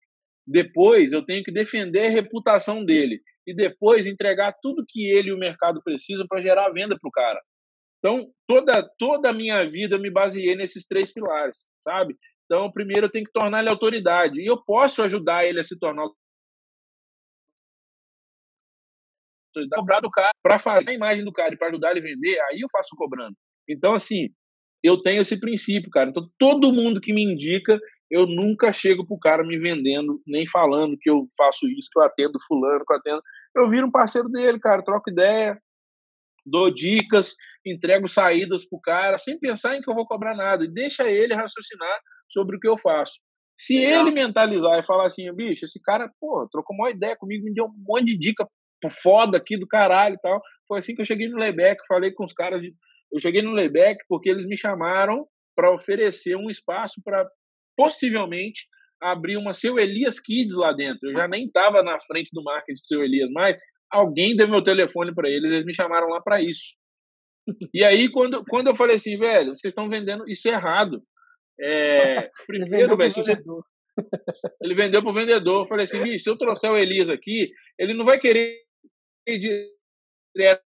[0.48, 3.22] Depois, eu tenho que defender a reputação dele.
[3.46, 7.12] E depois, entregar tudo que ele e o mercado precisam para gerar venda para o
[7.12, 7.42] cara.
[8.00, 12.16] Então, toda, toda a minha vida eu me baseei nesses três pilares, sabe?
[12.46, 14.42] Então, primeiro, eu tenho que tornar ele autoridade.
[14.42, 16.08] E eu posso ajudar ele a se tornar
[19.76, 22.40] cobrar do cara para fazer a imagem do cara e para ajudar ele a vender,
[22.50, 23.36] aí eu faço cobrando.
[23.70, 24.30] Então, assim,
[24.84, 26.10] eu tenho esse princípio, cara.
[26.10, 27.80] Então, todo mundo que me indica,
[28.14, 32.04] eu nunca chego pro cara me vendendo, nem falando que eu faço isso, que eu
[32.04, 33.22] atendo fulano, que eu atendo.
[33.56, 35.60] Eu viro um parceiro dele, cara, troco ideia,
[36.46, 37.34] dou dicas,
[37.66, 40.64] entrego saídas pro cara, sem pensar em que eu vou cobrar nada.
[40.64, 42.00] E deixa ele raciocinar
[42.30, 43.14] sobre o que eu faço.
[43.60, 47.54] Se ele mentalizar e falar assim, bicho, esse cara, pô, trocou uma ideia comigo, me
[47.54, 48.48] deu um monte de dica
[49.02, 50.40] foda aqui do caralho e tal.
[50.68, 52.62] Foi assim que eu cheguei no Layback, falei com os caras.
[52.62, 52.76] De...
[53.12, 57.28] Eu cheguei no Layback porque eles me chamaram para oferecer um espaço para
[57.76, 58.68] possivelmente
[59.02, 61.10] abrir uma Seu Elias Kids lá dentro.
[61.10, 63.58] Eu já nem estava na frente do marketing do Seu Elias mais.
[63.92, 66.76] Alguém deu meu telefone para eles, eles me chamaram lá para isso.
[67.74, 71.04] E aí, quando, quando eu falei assim, velho, vocês estão vendendo isso errado.
[71.60, 73.34] É, primeiro, velho, você...
[74.62, 75.64] ele vendeu para o vendedor.
[75.64, 78.58] Eu falei assim, se eu trouxer o Elias aqui, ele não vai querer
[79.28, 80.64] direto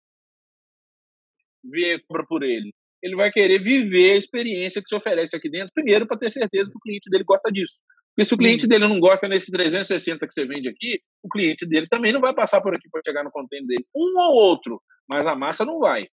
[1.64, 2.74] ver por ele.
[3.06, 6.72] Ele vai querer viver a experiência que se oferece aqui dentro, primeiro para ter certeza
[6.72, 7.84] que o cliente dele gosta disso.
[8.10, 11.68] Porque se o cliente dele não gosta nesse 360 que você vende aqui, o cliente
[11.68, 13.86] dele também não vai passar por aqui para chegar no container dele.
[13.96, 16.08] Um ou outro, mas a massa não vai.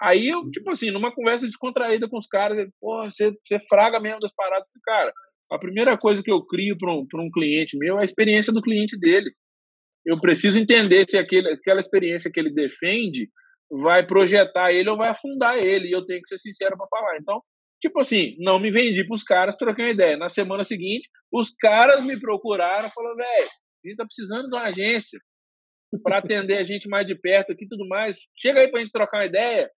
[0.00, 4.18] Aí eu, tipo assim, numa conversa descontraída com os caras, pô, você, você fraga mesmo
[4.18, 4.66] das paradas.
[4.84, 5.12] Cara,
[5.52, 8.62] a primeira coisa que eu crio para um, um cliente meu é a experiência do
[8.62, 9.30] cliente dele.
[10.04, 13.28] Eu preciso entender se aquele, aquela experiência que ele defende
[13.70, 15.88] vai projetar ele ou vai afundar ele.
[15.88, 17.16] E eu tenho que ser sincero para falar.
[17.18, 17.42] Então,
[17.80, 20.16] tipo assim, não me vendi para os caras, troquei uma ideia.
[20.16, 23.48] Na semana seguinte, os caras me procuraram, falando, velho,
[23.84, 25.18] a gente tá precisando de uma agência
[26.02, 28.18] para atender a gente mais de perto aqui e tudo mais.
[28.36, 29.70] Chega aí para a gente trocar uma ideia.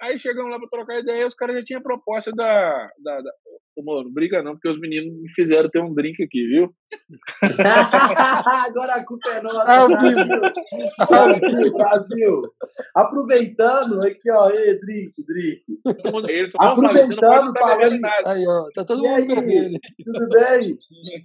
[0.00, 2.88] Aí chegamos lá para trocar ideia, os caras já tinham proposta da.
[3.02, 3.30] da, da...
[3.76, 6.74] Não briga não, porque os meninos me fizeram ter um drink aqui, viu?
[8.66, 9.72] Agora a culpa é nossa.
[9.72, 11.72] Ao Brasil.
[11.72, 12.42] Brasil.
[12.96, 15.62] Aproveitando, aqui, ó, aí, drink, drink.
[16.58, 18.00] Aproveitando, falando.
[18.00, 18.32] Nada.
[18.32, 20.78] Aí, ó, tá todo mundo aí, Tudo bem?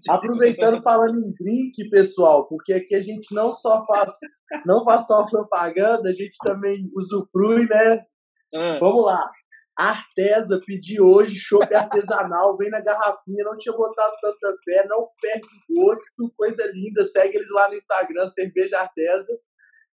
[0.07, 4.15] Aproveitando, falando em drink, pessoal, porque aqui a gente não só faz,
[4.63, 8.05] não faz só propaganda, a gente também usufrui, né?
[8.53, 8.77] Ah.
[8.79, 9.31] Vamos lá.
[9.75, 15.47] Artesa pedi hoje chopp artesanal, vem na garrafinha, não tinha botado tanta fé, não perde
[15.67, 17.03] gosto, coisa linda.
[17.03, 19.39] Segue eles lá no Instagram, Cerveja Artesa.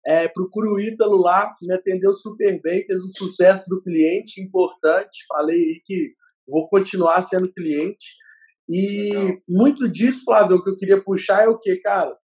[0.07, 5.25] É, procura o Ítalo lá, me atendeu super bem, fez um sucesso do cliente, importante.
[5.29, 6.13] Falei aí que
[6.47, 8.15] vou continuar sendo cliente.
[8.69, 9.37] E Legal.
[9.49, 12.17] muito disso, Flávio, o que eu queria puxar é o que, cara?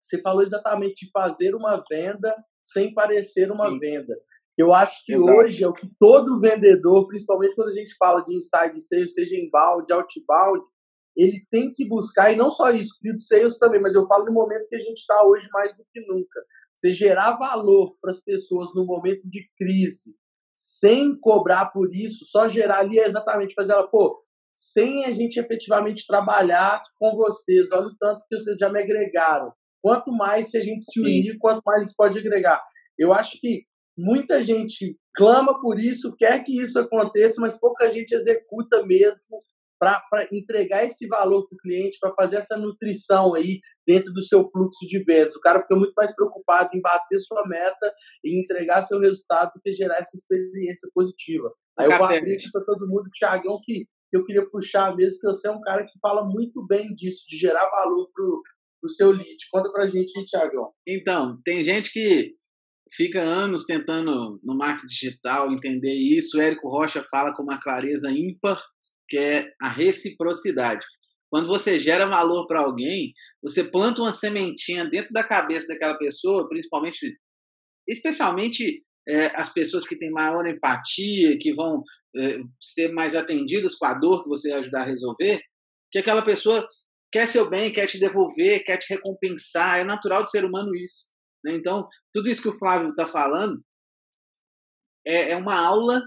[0.00, 3.78] Você falou exatamente de fazer uma venda sem parecer uma Sim.
[3.78, 4.16] venda
[4.56, 5.36] que eu acho que Exato.
[5.36, 9.36] hoje é o que todo vendedor, principalmente quando a gente fala de inside sales, seja
[9.36, 10.66] inbound, outbound,
[11.14, 14.32] ele tem que buscar, e não só isso, field sales também, mas eu falo no
[14.32, 16.40] momento que a gente está hoje mais do que nunca.
[16.74, 20.14] Você gerar valor para as pessoas no momento de crise,
[20.54, 24.22] sem cobrar por isso, só gerar ali é exatamente fazer ela, pô,
[24.54, 29.52] sem a gente efetivamente trabalhar com vocês, olha o tanto que vocês já me agregaram.
[29.82, 31.38] Quanto mais se a gente se unir, Sim.
[31.38, 32.62] quanto mais isso pode agregar.
[32.98, 33.66] Eu acho que
[33.96, 39.40] Muita gente clama por isso, quer que isso aconteça, mas pouca gente executa mesmo
[39.78, 44.48] para entregar esse valor para o cliente, para fazer essa nutrição aí dentro do seu
[44.50, 45.36] fluxo de vendas.
[45.36, 47.92] O cara fica muito mais preocupado em bater sua meta
[48.24, 51.52] e entregar seu resultado do que gerar essa experiência positiva.
[51.78, 55.50] Aí eu abrir para todo mundo, Tiagão, que eu queria puxar mesmo, que você é
[55.50, 59.36] um cara que fala muito bem disso, de gerar valor para o seu lead.
[59.50, 60.70] Conta para a gente, Tiagão.
[60.86, 62.34] Então, tem gente que
[62.94, 66.38] fica anos tentando no marketing digital entender isso.
[66.38, 68.62] O Érico Rocha fala com uma clareza ímpar,
[69.08, 70.84] que é a reciprocidade.
[71.30, 73.12] Quando você gera valor para alguém,
[73.42, 77.18] você planta uma sementinha dentro da cabeça daquela pessoa, principalmente,
[77.88, 81.82] especialmente é, as pessoas que têm maior empatia, que vão
[82.16, 85.40] é, ser mais atendidas com a dor que você ajudar a resolver,
[85.90, 86.66] que aquela pessoa
[87.12, 89.80] quer seu bem, quer te devolver, quer te recompensar.
[89.80, 91.15] É natural do ser humano isso.
[91.44, 91.54] Né?
[91.54, 93.62] Então, tudo isso que o Flávio está falando
[95.06, 96.02] é, é uma aula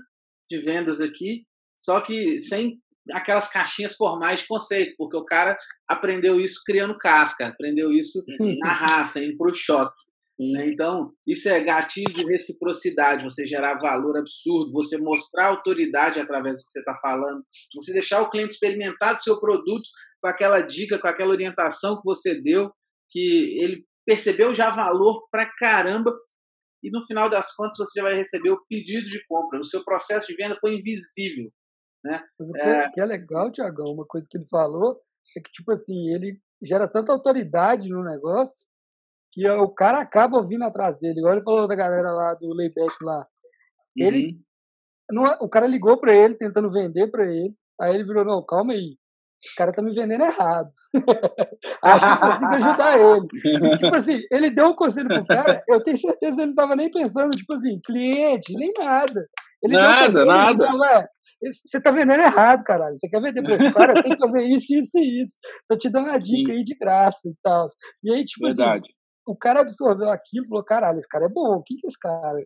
[0.49, 2.79] de vendas aqui, só que sem
[3.11, 5.57] aquelas caixinhas formais de conceito, porque o cara
[5.87, 8.23] aprendeu isso criando casca, aprendeu isso
[8.59, 9.95] na raça, indo para o choque.
[10.39, 16.63] Então, isso é gatilho de reciprocidade, você gerar valor absurdo, você mostrar autoridade através do
[16.63, 17.43] que você está falando,
[17.75, 19.89] você deixar o cliente experimentar do seu produto
[20.21, 22.71] com aquela dica, com aquela orientação que você deu,
[23.09, 26.11] que ele percebeu já valor pra caramba
[26.81, 29.59] e no final das contas você já vai receber o pedido de compra.
[29.59, 31.51] O seu processo de venda foi invisível.
[32.03, 32.19] Né?
[32.39, 34.99] Mas o que é, que é legal, Tiagão, uma coisa que ele falou
[35.37, 38.65] é que, tipo assim, ele gera tanta autoridade no negócio
[39.31, 41.19] que o cara acaba vindo atrás dele.
[41.19, 43.27] Igual ele falou da galera lá do layback lá.
[43.95, 44.33] Ele,
[45.11, 45.23] uhum.
[45.23, 47.53] não, o cara ligou para ele, tentando vender para ele.
[47.79, 48.97] Aí ele virou, não, calma aí
[49.39, 50.69] o cara tá me vendendo errado.
[51.81, 53.27] Acho que consigo ajudar ele.
[53.73, 56.55] E, tipo assim, ele deu um conselho pro cara, eu tenho certeza que ele não
[56.55, 59.27] tava nem pensando, tipo assim, cliente, nem nada.
[59.63, 60.65] Ele nada, um nada.
[60.65, 61.03] Falou,
[61.41, 62.97] você tá vendendo errado, caralho.
[62.99, 65.37] Você quer vender pra esse cara, tem que fazer isso, isso e isso.
[65.67, 66.57] Tô te dando uma dica Sim.
[66.57, 67.67] aí de graça e tal.
[68.03, 68.79] E aí, tipo assim, Verdade.
[68.79, 68.93] assim,
[69.25, 71.61] o cara absorveu aquilo e falou, caralho, esse cara é bom.
[71.65, 72.37] Quem que é esse cara?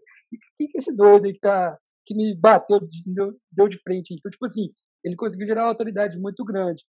[0.58, 4.14] Quem que é esse doido aí que, tá, que me bateu, deu, deu de frente?
[4.14, 4.70] Então, tipo assim,
[5.04, 6.84] ele conseguiu gerar uma autoridade muito grande.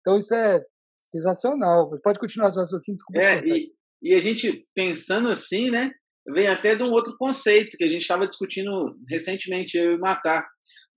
[0.00, 0.64] Então isso é
[1.10, 1.90] Sensacional.
[2.02, 3.20] Pode continuar sua assim, desculpa.
[3.20, 5.90] É, e, e a gente pensando assim, né?
[6.34, 8.70] Vem até de um outro conceito que a gente estava discutindo
[9.08, 10.46] recentemente, eu e Matar,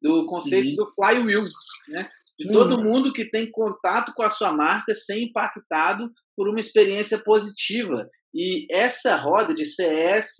[0.02, 0.76] do conceito uhum.
[0.76, 1.44] do flywheel,
[1.90, 2.06] né?
[2.38, 2.54] De uhum.
[2.54, 8.10] todo mundo que tem contato com a sua marca ser impactado por uma experiência positiva.
[8.34, 10.36] E essa roda de CS,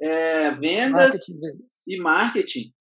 [0.00, 1.38] é, vendas marketing.
[1.88, 2.72] e marketing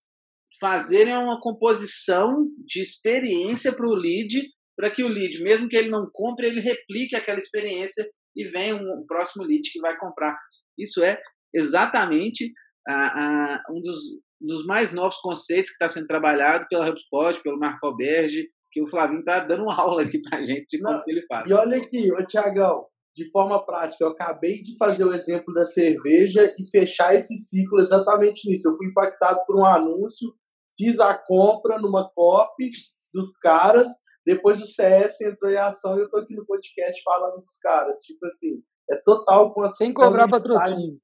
[0.60, 4.42] fazerem uma composição de experiência para o lead,
[4.76, 8.76] para que o lead, mesmo que ele não compre, ele replique aquela experiência e venha
[8.76, 10.38] um, um próximo lead que vai comprar.
[10.78, 11.20] Isso é
[11.54, 12.52] exatamente
[12.88, 14.00] a, a, um dos,
[14.40, 18.88] dos, mais novos conceitos que está sendo trabalhado pela HubSpot, pelo Marco Alberge, que o
[18.88, 21.50] Flavinho está dando uma aula aqui para a gente de como ele faz.
[21.50, 22.86] E olha aqui, ô Tiagão,
[23.16, 27.80] de forma prática, eu acabei de fazer o exemplo da cerveja e fechar esse ciclo
[27.80, 28.70] exatamente nisso.
[28.70, 30.34] Eu fui impactado por um anúncio,
[30.78, 32.70] fiz a compra numa copy
[33.14, 33.88] dos caras,
[34.26, 37.98] depois o CS entrou em ação e eu tô aqui no podcast falando dos caras.
[38.00, 39.76] Tipo assim, é total quanto.
[39.76, 41.00] Sem cobrar patrocínio.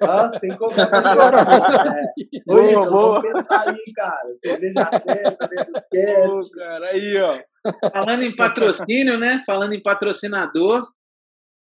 [0.00, 1.92] Ah, sem cobrar patrocínio.
[1.92, 2.52] É.
[2.52, 4.34] Oi, vamos pensar aí, cara.
[4.36, 6.50] Cerveja até, cerveja esquece.
[6.54, 7.90] cara, aí, ó.
[7.92, 9.42] Falando em patrocínio, né?
[9.46, 10.86] Falando em patrocinador,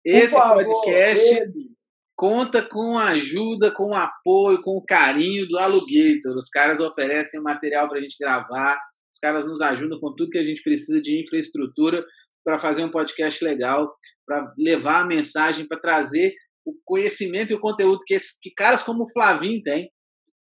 [0.05, 1.71] esse favor, podcast ele.
[2.17, 6.37] conta com a ajuda, com o apoio, com o carinho do Alugator.
[6.37, 8.79] Os caras oferecem material para a gente gravar,
[9.13, 12.05] os caras nos ajudam com tudo que a gente precisa de infraestrutura
[12.45, 13.95] para fazer um podcast legal,
[14.27, 16.33] para levar a mensagem, para trazer
[16.65, 19.91] o conhecimento e o conteúdo que, esse, que caras como o Flavinho têm,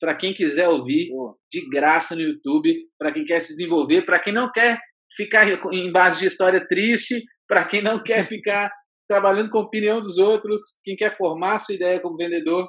[0.00, 1.09] para quem quiser ouvir
[1.50, 4.78] de graça no YouTube, para quem quer se desenvolver, para quem não quer
[5.14, 8.70] ficar em base de história triste, para quem não quer ficar
[9.09, 12.68] trabalhando com a opinião dos outros, quem quer formar sua ideia como vendedor,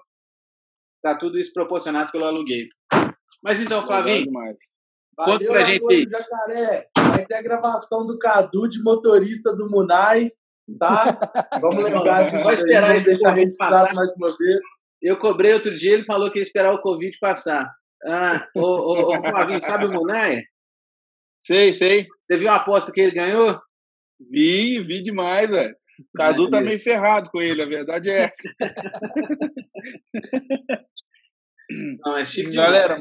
[1.02, 2.68] tá tudo isso proporcionado pelo aluguel.
[3.44, 4.32] Mas então, Flavinho,
[5.18, 6.10] Valeu, Conta pra gente.
[6.10, 6.90] Jacaré.
[6.98, 10.30] Vai ter a gravação do Cadu de motorista do Munai,
[10.78, 11.18] tá?
[11.62, 12.44] Vamos lembrar disso.
[12.44, 14.60] Vai esperar esse Covid passar mais uma vez.
[15.02, 17.72] Eu cobrei outro dia, ele falou que ia esperar o Covid passar.
[18.06, 20.42] Ah, ô, ô, ô Flavinho, sabe o Munai?
[21.42, 22.08] Sei, sei.
[22.22, 23.60] Você viu a aposta que ele ganhou?
[24.20, 25.76] Vi, vi demais, velho.
[26.16, 28.50] Cadu tá meio ferrado com ele, a verdade é essa.
[32.06, 32.96] Não, é chique Galera,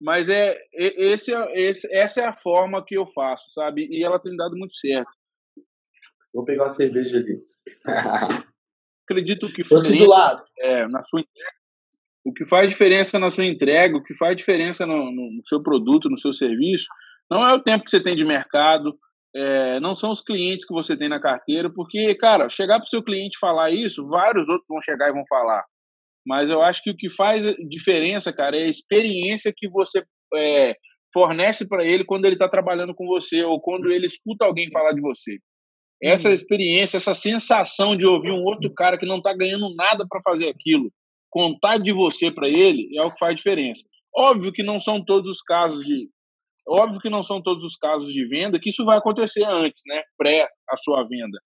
[0.00, 3.86] mas é, esse, é, esse, essa é a forma que eu faço, sabe?
[3.90, 5.10] E ela tem dado muito certo.
[6.32, 7.42] Vou pegar uma cerveja ali.
[9.04, 10.42] Acredito que foi do lado.
[10.58, 11.50] É, na sua entrega,
[12.24, 15.62] o que faz diferença na sua entrega, o que faz diferença no, no, no seu
[15.62, 16.86] produto, no seu serviço,
[17.30, 18.98] não é o tempo que você tem de mercado,
[19.34, 22.88] é, não são os clientes que você tem na carteira, porque, cara, chegar para o
[22.88, 25.64] seu cliente falar isso, vários outros vão chegar e vão falar.
[26.26, 30.02] Mas eu acho que o que faz diferença, cara, é a experiência que você
[30.34, 30.74] é,
[31.12, 34.92] fornece para ele quando ele está trabalhando com você ou quando ele escuta alguém falar
[34.92, 35.38] de você.
[36.02, 36.34] Essa uhum.
[36.34, 40.48] experiência, essa sensação de ouvir um outro cara que não está ganhando nada para fazer
[40.48, 40.90] aquilo,
[41.30, 43.82] contar de você para ele é o que faz diferença.
[44.14, 46.08] Óbvio que não são todos os casos de
[46.70, 50.02] óbvio que não são todos os casos de venda que isso vai acontecer antes, né,
[50.16, 51.38] pré a sua venda.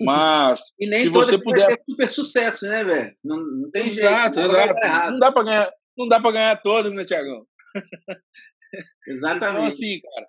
[0.00, 3.16] Mas e nem se você puder super sucesso, né, velho?
[3.22, 4.54] Não, não tem exato, jeito.
[4.54, 5.12] Exato.
[5.12, 7.46] Não dá para ganhar, não dá para ganhar todas, né, Tiagão?
[9.06, 9.58] Exatamente.
[9.58, 10.26] Então assim, cara.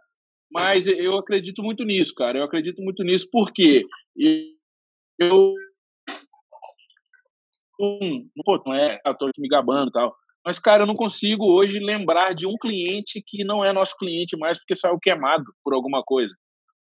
[0.51, 2.37] Mas eu acredito muito nisso, cara.
[2.37, 3.83] Eu acredito muito nisso porque
[5.19, 5.53] eu
[7.79, 10.15] um, pô, não é ator me gabando e tal.
[10.45, 14.37] Mas, cara, eu não consigo hoje lembrar de um cliente que não é nosso cliente
[14.37, 16.35] mais porque saiu queimado por alguma coisa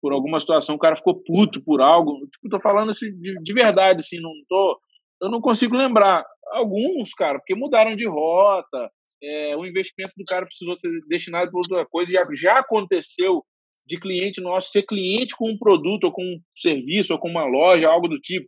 [0.01, 2.19] por alguma situação, o cara ficou puto por algo.
[2.31, 4.79] Tipo, tô falando assim de, de verdade, assim, não tô.
[5.21, 6.25] Eu não consigo lembrar.
[6.51, 8.89] Alguns, cara, porque mudaram de rota,
[9.21, 12.11] é, o investimento do cara precisou ser destinado para outra coisa.
[12.11, 13.43] Já, já aconteceu
[13.85, 17.45] de cliente nosso ser cliente com um produto, ou com um serviço, ou com uma
[17.45, 18.47] loja, algo do tipo,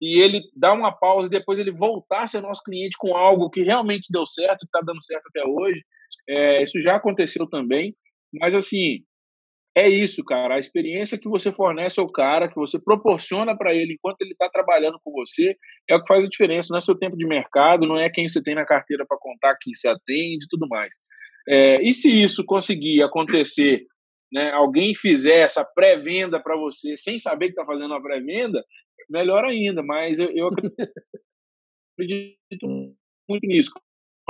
[0.00, 3.50] e ele dá uma pausa e depois ele voltar a ser nosso cliente com algo
[3.50, 5.82] que realmente deu certo, que está dando certo até hoje.
[6.28, 7.94] É, isso já aconteceu também.
[8.40, 9.04] Mas, assim,
[9.76, 10.54] é isso, cara.
[10.54, 14.48] A experiência que você fornece ao cara, que você proporciona para ele enquanto ele está
[14.48, 15.54] trabalhando com você,
[15.88, 16.68] é o que faz a diferença.
[16.70, 19.56] Não é seu tempo de mercado, não é quem você tem na carteira para contar
[19.60, 20.94] que se atende tudo mais.
[21.48, 23.84] É, e se isso conseguir acontecer,
[24.32, 28.64] né, alguém fizer essa pré-venda para você sem saber que está fazendo uma pré-venda,
[29.08, 29.82] melhor ainda.
[29.82, 30.48] Mas eu, eu
[31.98, 32.66] acredito
[33.28, 33.70] muito nisso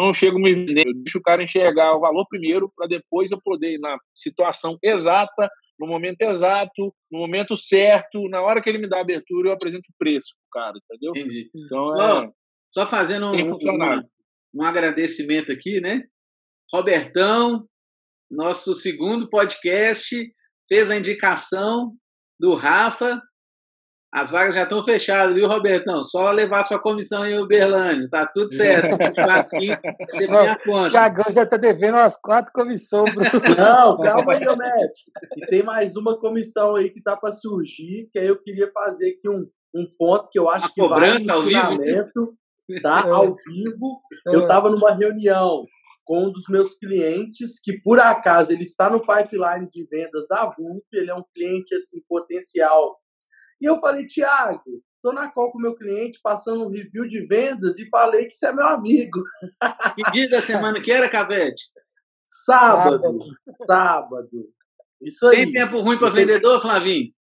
[0.01, 3.41] não chego me vender, eu deixo o cara enxergar o valor primeiro para depois eu
[3.41, 8.79] poder ir na situação exata, no momento exato, no momento certo, na hora que ele
[8.79, 11.13] me dá a abertura, eu apresento o preço pro cara, entendeu?
[11.17, 11.51] Entendi.
[11.55, 12.31] Então, só, é,
[12.69, 14.03] só fazendo um, um,
[14.55, 16.05] um agradecimento aqui, né?
[16.73, 17.67] Robertão,
[18.31, 20.17] nosso segundo podcast,
[20.69, 21.95] fez a indicação
[22.39, 23.21] do Rafa
[24.13, 26.03] As vagas já estão fechadas, viu, Robertão?
[26.03, 28.99] Só levar sua comissão em Uberlândia, tá tudo certo.
[30.11, 30.91] você minha conta.
[30.91, 33.15] Tiagão já tá devendo umas quatro comissões.
[33.57, 34.99] Não, calma aí, Matt.
[35.37, 39.11] E tem mais uma comissão aí que tá para surgir, que aí eu queria fazer
[39.11, 42.35] aqui um, um ponto que eu acho A que vai no ensinamento,
[42.83, 43.05] tá?
[43.07, 43.11] É.
[43.11, 44.01] Ao vivo.
[44.27, 44.71] Eu estava é.
[44.73, 45.65] numa reunião
[46.05, 50.47] com um dos meus clientes, que por acaso ele está no pipeline de vendas da
[50.47, 53.00] VUP, ele é um cliente assim potencial
[53.61, 57.27] e eu falei, Tiago, estou na call com o meu cliente, passando um review de
[57.27, 59.23] vendas e falei que você é meu amigo.
[59.95, 61.65] Que dia da semana que era, Cavete?
[62.25, 63.19] Sábado.
[63.67, 64.49] Sábado.
[65.01, 65.45] Isso aí.
[65.45, 67.13] Tem tempo ruim para vendedor, Flavinho?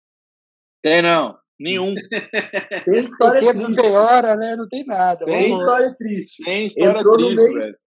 [0.82, 1.38] Tem não.
[1.60, 1.94] Nenhum.
[2.86, 3.76] Tem história Porque triste.
[3.76, 4.56] Não tem hora, né?
[4.56, 5.26] Não tem nada.
[5.26, 6.44] Tem história triste.
[6.44, 7.54] Tem história Entrou triste, no meio...
[7.60, 7.78] velho.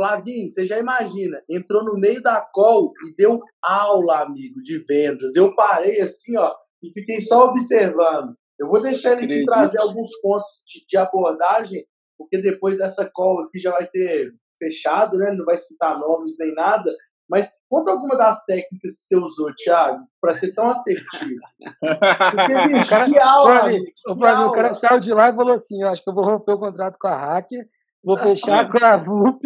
[0.00, 5.36] Flavinho, você já imagina, entrou no meio da call e deu aula, amigo, de vendas.
[5.36, 8.34] Eu parei assim, ó, e fiquei só observando.
[8.58, 11.84] Eu vou deixar ele aqui trazer alguns pontos de, de, abordagem,
[12.18, 15.32] porque depois dessa call aqui já vai ter fechado, né?
[15.32, 16.94] Não vai citar nomes nem nada.
[17.28, 21.40] Mas conta alguma das técnicas que você usou, Thiago, para ser tão assertivo.
[21.80, 23.70] Porque, bicho, cara, que aula!
[24.08, 26.52] O, o cara saiu de lá e falou assim: eu acho que eu vou romper
[26.52, 27.66] o contrato com a Hacker
[28.02, 29.40] Vou fechar com a VUP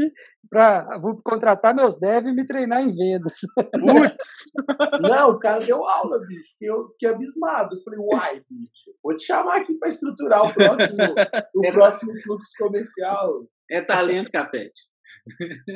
[0.48, 3.34] para a VUP contratar meus devs e me treinar em vendas.
[3.56, 4.44] Putz!
[5.02, 6.56] Não, o cara deu aula, bicho.
[6.60, 7.74] Eu fiquei abismado.
[7.74, 10.98] Eu falei, uai, bicho, vou te chamar aqui para estruturar o próximo,
[11.68, 13.44] o próximo fluxo comercial.
[13.70, 14.80] É talento, Capete.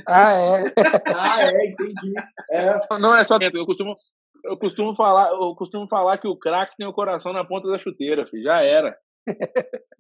[0.07, 0.64] Ah, é?
[1.07, 2.14] Ah, é, entendi.
[2.53, 2.99] É.
[2.99, 3.57] Não é só talento.
[3.57, 3.97] Eu costumo,
[4.45, 7.79] eu costumo falar, eu costumo falar que o craque tem o coração na ponta da
[7.79, 8.45] chuteira, filho.
[8.45, 8.97] Já era.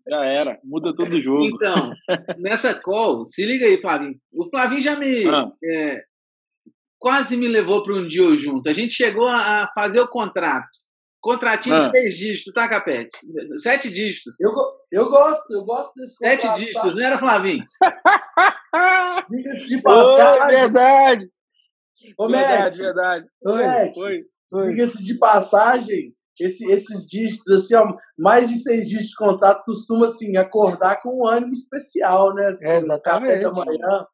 [0.08, 1.44] Já era, muda todo o jogo.
[1.44, 1.92] Então,
[2.38, 4.18] nessa call, se liga aí, Flavinho.
[4.32, 5.26] O Flavinho já me.
[5.26, 5.50] Ah.
[5.62, 6.02] É,
[6.98, 8.68] quase me levou para um deal junto.
[8.68, 10.68] A gente chegou a fazer o contrato.
[11.20, 11.80] Contratinho ah.
[11.80, 13.18] de seis dígitos, tá, Capete?
[13.56, 14.40] Sete dígitos.
[14.40, 14.52] Eu,
[14.92, 16.40] eu gosto, eu gosto desse contrato.
[16.40, 16.94] Sete dígitos, tá?
[16.94, 17.64] não era, Flavinho?
[19.28, 20.42] Diga-se de passagem.
[20.42, 21.30] Oh, verdade.
[22.16, 23.26] Ô, verdade, verdade.
[24.52, 30.06] Diga-se de passagem, esse, esses dígitos, assim, ó, mais de seis dígitos de contato costuma,
[30.06, 32.48] assim, acordar com um ânimo especial, né?
[32.48, 33.02] Assim, é, exatamente.
[33.02, 34.06] Café da manhã.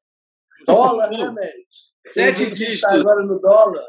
[0.66, 2.12] Dólar, né, Matt?
[2.12, 2.81] Sete dígitos.
[2.81, 3.85] Tá agora no dólar.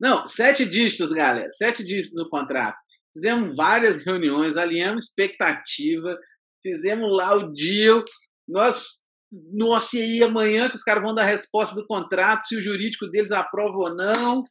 [0.00, 1.50] Não, sete dígitos, galera.
[1.52, 2.76] Sete dígitos no contrato.
[3.12, 6.16] Fizemos várias reuniões, alinhamos expectativa,
[6.62, 8.04] fizemos lá o deal.
[8.48, 9.04] Nós,
[9.52, 12.62] nossa, e aí amanhã que os caras vão dar a resposta do contrato, se o
[12.62, 14.44] jurídico deles aprova ou não.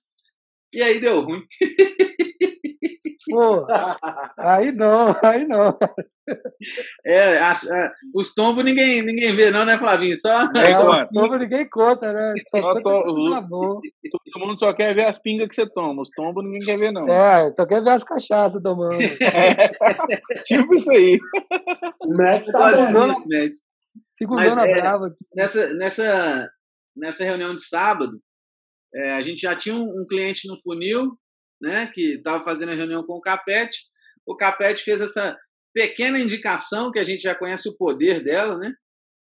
[0.74, 1.44] E aí deu ruim.
[3.28, 3.68] Pô,
[4.40, 5.78] aí não, aí não.
[7.06, 10.18] É, a, a, os tombos ninguém, ninguém vê, não, né, Flavinho?
[10.18, 11.04] Só, é, só...
[11.04, 12.34] os tombos ninguém conta, né?
[12.50, 13.82] Só, só tá Todo
[14.38, 16.02] mundo só quer ver as pingas que você toma.
[16.02, 17.08] Os tombos ninguém quer ver, não.
[17.08, 19.02] É, só quer ver as cachaças tomando.
[19.02, 19.68] É.
[20.46, 21.20] tipo isso aí.
[22.02, 23.16] O Matt tá segundando,
[24.10, 25.16] segundando a é, brava.
[25.36, 26.50] Nessa, nessa,
[26.96, 28.22] nessa reunião de sábado,
[28.96, 31.18] é, a gente já tinha um, um cliente no funil
[31.62, 33.80] né, que estava fazendo a reunião com o Capete.
[34.26, 35.38] O Capete fez essa
[35.74, 38.74] pequena indicação que a gente já conhece o poder dela, né?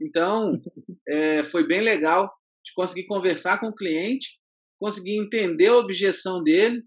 [0.01, 0.51] Então,
[1.07, 2.31] é, foi bem legal
[2.65, 4.27] de conseguir conversar com o cliente,
[4.79, 6.83] conseguir entender a objeção dele,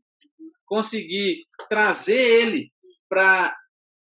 [0.66, 2.70] conseguir trazer ele
[3.08, 3.56] para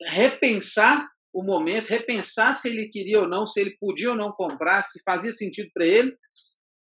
[0.02, 4.82] repensar o momento, repensar se ele queria ou não, se ele podia ou não comprar,
[4.82, 6.16] se fazia sentido para ele,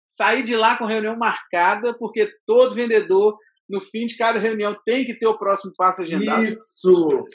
[0.10, 3.38] sair de lá com reunião marcada, porque todo vendedor
[3.70, 6.44] no fim de cada reunião tem que ter o próximo passo agendado.
[6.44, 7.26] Isso!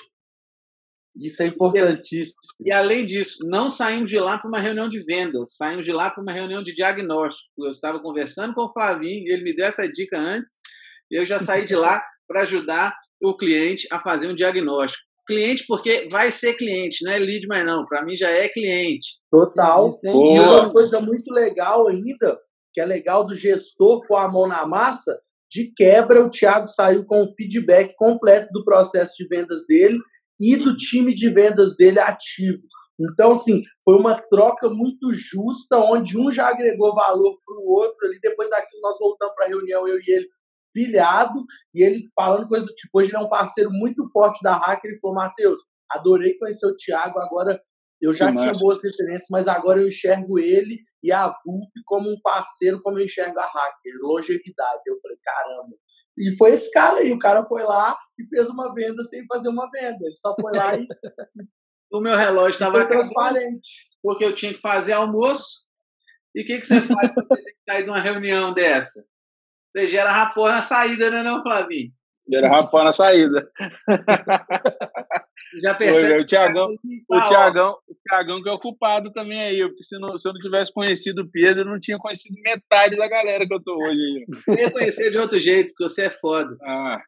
[1.16, 2.34] Isso é importantíssimo.
[2.60, 6.10] E, além disso, não saímos de lá para uma reunião de vendas, saímos de lá
[6.10, 7.48] para uma reunião de diagnóstico.
[7.58, 10.54] Eu estava conversando com o Flavinho, ele me deu essa dica antes,
[11.10, 15.04] e eu já saí de lá para ajudar o cliente a fazer um diagnóstico.
[15.26, 17.86] Cliente, porque vai ser cliente, não é lead mais não.
[17.86, 19.06] Para mim já é cliente.
[19.30, 19.88] Total.
[20.04, 22.38] E uma coisa muito legal ainda,
[22.74, 25.18] que é legal do gestor com a mão na massa,
[25.54, 29.98] de quebra, o Thiago saiu com o feedback completo do processo de vendas dele
[30.40, 32.60] e do time de vendas dele ativo.
[32.98, 37.96] Então, assim, foi uma troca muito justa, onde um já agregou valor para o outro.
[38.04, 40.28] Ali, depois daquilo, nós voltamos para a reunião, eu e ele,
[40.72, 42.98] pilhado, e ele falando coisa do tipo.
[42.98, 44.90] Hoje ele é um parceiro muito forte da Hacker.
[44.90, 47.60] Ele falou: Matheus, adorei conhecer o Thiago, agora
[48.04, 48.60] eu já que tinha massa.
[48.60, 53.04] boas referências, mas agora eu enxergo ele e a VUP como um parceiro, como eu
[53.04, 54.82] enxergo a Hacker, longevidade.
[54.86, 55.76] Eu falei, caramba.
[56.18, 59.48] E foi esse cara aí, o cara foi lá e fez uma venda sem fazer
[59.48, 59.98] uma venda.
[60.02, 60.86] Ele só foi lá e.
[61.92, 63.88] o meu relógio estava transparente.
[64.02, 65.64] Porque eu tinha que fazer almoço.
[66.34, 69.04] E o que, que você faz quando você tem que sair de uma reunião dessa?
[69.70, 71.90] Você gera rapor na saída, né, não, Flavinho?
[72.30, 73.50] Gera rapor na saída.
[75.60, 76.20] Já percebe.
[76.20, 76.68] o Tiagão,
[77.08, 80.40] o, Thiagão, o Thiagão que é ocupado também aí, porque se, não, se eu não
[80.40, 84.00] tivesse conhecido o Pedro, eu não tinha conhecido metade da galera que eu tô hoje
[84.00, 84.26] aí.
[84.28, 86.56] Você ia conhecer de outro jeito, porque você é foda.
[86.62, 87.02] Ah.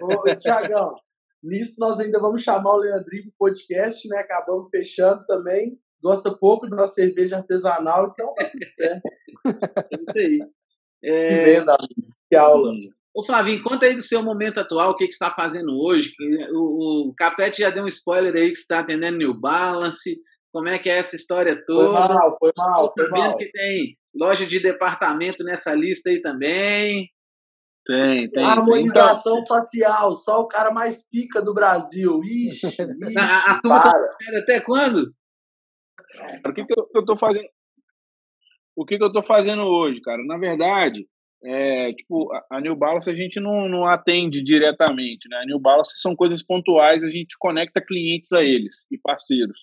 [0.00, 0.94] Ô, Tiagão,
[1.42, 4.18] nisso nós ainda vamos chamar o Leandrinho pro podcast, né?
[4.18, 5.78] Acabamos fechando também.
[6.02, 9.02] Gosta pouco de uma cerveja artesanal, então tá tudo certo.
[9.92, 10.40] É isso aí.
[11.02, 11.28] É...
[11.28, 11.76] Que venda,
[12.28, 12.72] que aula.
[13.14, 16.12] Ô Flavinho, conta aí do seu momento atual, o que, que você está fazendo hoje.
[16.52, 20.16] O, o Capete já deu um spoiler aí que você está atendendo New Balance.
[20.52, 22.06] Como é que é essa história toda?
[22.06, 22.92] Foi mal, foi mal.
[22.96, 23.36] Foi mal.
[23.36, 27.08] que tem loja de departamento nessa lista aí também.
[27.84, 28.44] Tem, tem.
[28.44, 29.46] Harmonização então...
[29.56, 32.20] facial, só o cara mais pica do Brasil.
[32.22, 32.82] Ixi, ixi
[33.18, 33.92] a, a turma tá
[34.38, 35.10] até quando?
[36.46, 37.48] O que, que eu, eu tô fazendo?
[38.76, 40.22] O que, que eu tô fazendo hoje, cara?
[40.24, 41.06] Na verdade,
[41.42, 45.38] é, tipo, a New Balance a gente não, não atende diretamente, né?
[45.38, 49.58] A New Balance são coisas pontuais, a gente conecta clientes a eles e parceiros.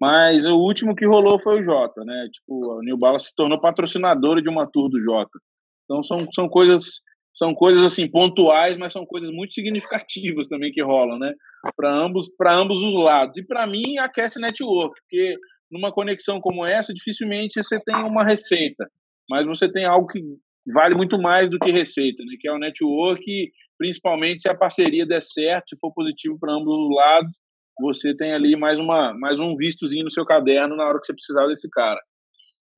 [0.00, 2.28] Mas o último que rolou foi o Jota, né?
[2.32, 5.38] Tipo, a New Balance se tornou patrocinadora de uma tour do Jota.
[5.84, 7.00] Então são, são coisas
[7.34, 11.34] são coisas assim pontuais, mas são coisas muito significativas também que rolam, né?
[11.76, 13.38] Para ambos para ambos os lados.
[13.38, 15.36] E para mim aquece network, porque
[15.70, 18.88] numa conexão como essa dificilmente você tem uma receita,
[19.28, 20.20] mas você tem algo que
[20.66, 22.34] vale muito mais do que receita, né?
[22.38, 26.74] que é o network, principalmente se a parceria der certo, se for positivo para ambos
[26.74, 27.34] os lados,
[27.80, 31.14] você tem ali mais, uma, mais um vistozinho no seu caderno na hora que você
[31.14, 32.00] precisar desse cara.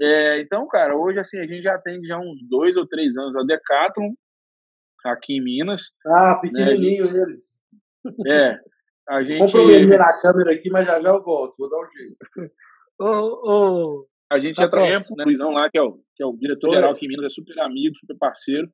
[0.00, 3.36] É, então, cara, hoje assim, a gente já atende já uns dois ou três anos
[3.36, 4.12] a Decathlon,
[5.04, 5.90] aqui em Minas.
[6.06, 7.22] Ah, pequenininho né?
[7.22, 7.60] eles.
[8.26, 8.58] É,
[9.08, 9.38] a gente...
[9.38, 12.16] Comprometer na câmera aqui, mas já já eu volto, vou dar um jeito.
[13.00, 16.22] Ô, ô, a gente tá já trabalha com o Luizão lá, que é o, que
[16.22, 18.68] é o diretor-geral aqui em Minas, é super amigo, super parceiro.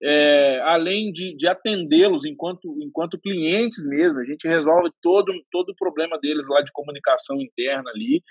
[0.00, 5.76] É, além de, de atendê-los enquanto, enquanto clientes mesmo, a gente resolve todo, todo o
[5.76, 8.22] problema deles lá de comunicação interna ali.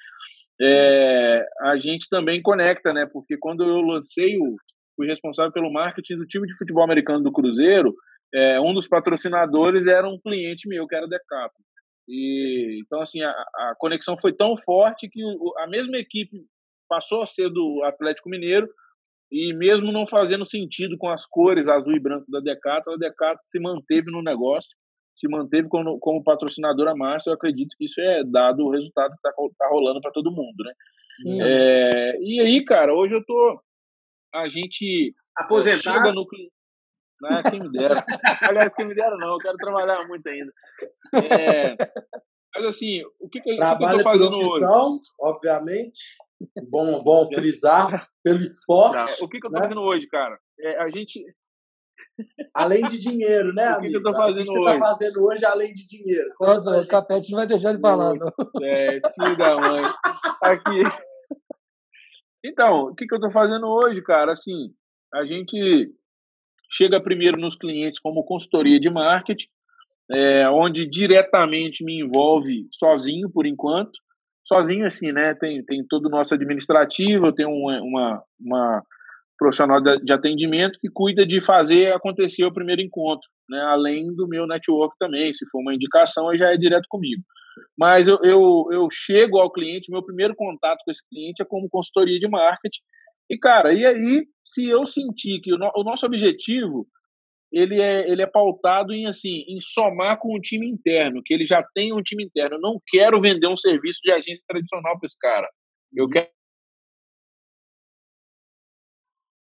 [0.61, 3.05] É, a gente também conecta, né?
[3.11, 4.55] Porque quando eu lancei o,
[4.95, 7.93] fui responsável pelo marketing do time de futebol americano do Cruzeiro,
[8.33, 11.63] é, um dos patrocinadores era um cliente meu, que era Decathlon.
[12.07, 15.21] E, então, assim, a, a conexão foi tão forte que
[15.57, 16.45] a mesma equipe
[16.87, 18.67] passou a ser do Atlético Mineiro
[19.31, 23.43] e mesmo não fazendo sentido com as cores azul e branco da Decathlon, a Decathlon
[23.45, 24.69] se manteve no negócio,
[25.13, 27.29] se manteve como, como patrocinadora massa.
[27.29, 30.63] Eu acredito que isso é dado o resultado que está tá rolando para todo mundo,
[30.63, 30.73] né?
[31.25, 31.41] Hum.
[31.41, 33.61] É, e aí, cara, hoje eu tô
[34.33, 36.25] a gente aposentado no
[37.21, 38.05] né, quem me dera.
[38.49, 40.53] Aliás, quem me dera não, eu quero trabalhar muito ainda.
[41.15, 41.75] É,
[42.55, 44.65] mas assim, o que, que, que eu tô fazendo hoje?
[45.19, 45.99] Obviamente.
[46.69, 49.23] Bom, bom frisar pelo esporte.
[49.23, 49.63] O que, que eu tô né?
[49.63, 50.37] fazendo hoje, cara?
[50.59, 51.23] É, a gente.
[52.53, 53.79] Além de dinheiro, né, amigo?
[53.81, 54.79] O que, que eu tô fazendo o que você hoje?
[54.79, 56.29] tá fazendo hoje além de dinheiro?
[56.39, 58.31] Nossa, o Capete não vai deixar de falar, não.
[58.61, 59.81] É, filho da mãe.
[60.43, 60.83] Aqui.
[62.45, 64.31] Então, o que, que eu tô fazendo hoje, cara?
[64.31, 64.73] Assim,
[65.13, 65.91] a gente
[66.71, 69.47] chega primeiro nos clientes como consultoria de marketing,
[70.11, 73.97] é, onde diretamente me envolve sozinho por enquanto
[74.47, 75.35] sozinho, assim, né?
[75.35, 78.83] Tem, tem todo o nosso administrativo, eu tenho uma, uma,
[79.37, 83.59] profissional de atendimento que cuida de fazer acontecer o primeiro encontro, né?
[83.61, 87.21] Além do meu network também, se for uma indicação, aí já é direto comigo.
[87.77, 91.69] Mas eu, eu, eu chego ao cliente, meu primeiro contato com esse cliente é como
[91.69, 92.81] consultoria de marketing.
[93.29, 96.87] E, cara, e aí, se eu sentir que o, no, o nosso objetivo
[97.51, 101.45] ele é, ele é pautado em assim em somar com o time interno, que ele
[101.45, 102.55] já tem um time interno.
[102.55, 105.49] Eu não quero vender um serviço de agência tradicional para esse cara.
[105.93, 106.29] Eu quero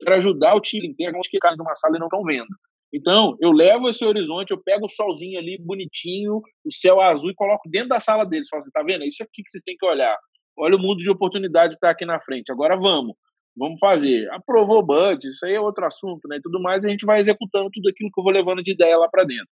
[0.03, 2.47] para ajudar o time interno que caem numa sala e não estão vendo.
[2.93, 7.35] Então, eu levo esse horizonte, eu pego o solzinho ali bonitinho, o céu azul e
[7.35, 8.47] coloco dentro da sala deles.
[8.49, 9.03] Falo assim, tá vendo?
[9.03, 10.15] É isso aqui que vocês têm que olhar.
[10.57, 12.51] Olha o mundo de oportunidade que está aqui na frente.
[12.51, 13.15] Agora vamos
[13.55, 14.29] vamos fazer.
[14.31, 16.37] Aprovou o budget, isso aí é outro assunto, né?
[16.37, 18.97] E tudo mais, a gente vai executando tudo aquilo que eu vou levando de ideia
[18.97, 19.47] lá para dentro.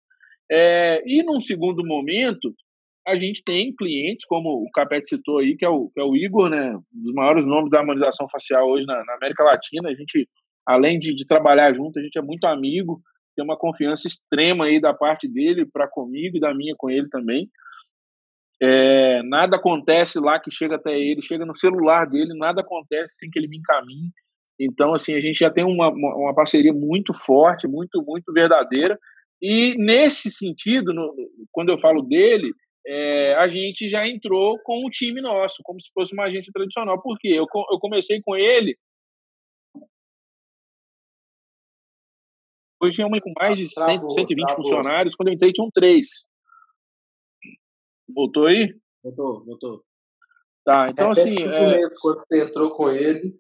[0.52, 2.54] É, e num segundo momento,
[3.08, 6.16] a gente tem clientes, como o Capete citou aí, que é o, que é o
[6.16, 6.76] Igor, né?
[6.76, 9.89] Um dos maiores nomes da harmonização facial hoje na, na América Latina.
[9.89, 10.28] A gente,
[10.66, 13.02] além de, de, trabalhar junto, a gente é muito amigo,
[13.36, 17.08] tem uma confiança extrema aí da parte dele para comigo e da minha com ele
[17.10, 17.50] também.
[18.62, 23.30] É, nada acontece lá que chega até ele, chega no celular dele, nada acontece sem
[23.30, 24.12] que ele me encaminhe.
[24.60, 28.99] Então, assim, a gente já tem uma, uma parceria muito forte, muito, muito verdadeira.
[29.41, 31.16] E nesse sentido, no,
[31.51, 32.51] quando eu falo dele,
[32.86, 37.01] é, a gente já entrou com o time nosso, como se fosse uma agência tradicional.
[37.01, 37.30] Por quê?
[37.30, 38.76] Eu, eu comecei com ele.
[42.82, 46.26] Hoje tinha uma com mais de 100, 120 funcionários, quando eu entrei tinham três.
[48.14, 48.74] Voltou aí?
[49.03, 49.84] Voltou, voltou.
[50.66, 51.36] Tá, então assim.
[51.43, 51.80] É...
[52.01, 53.34] quando você entrou com ele.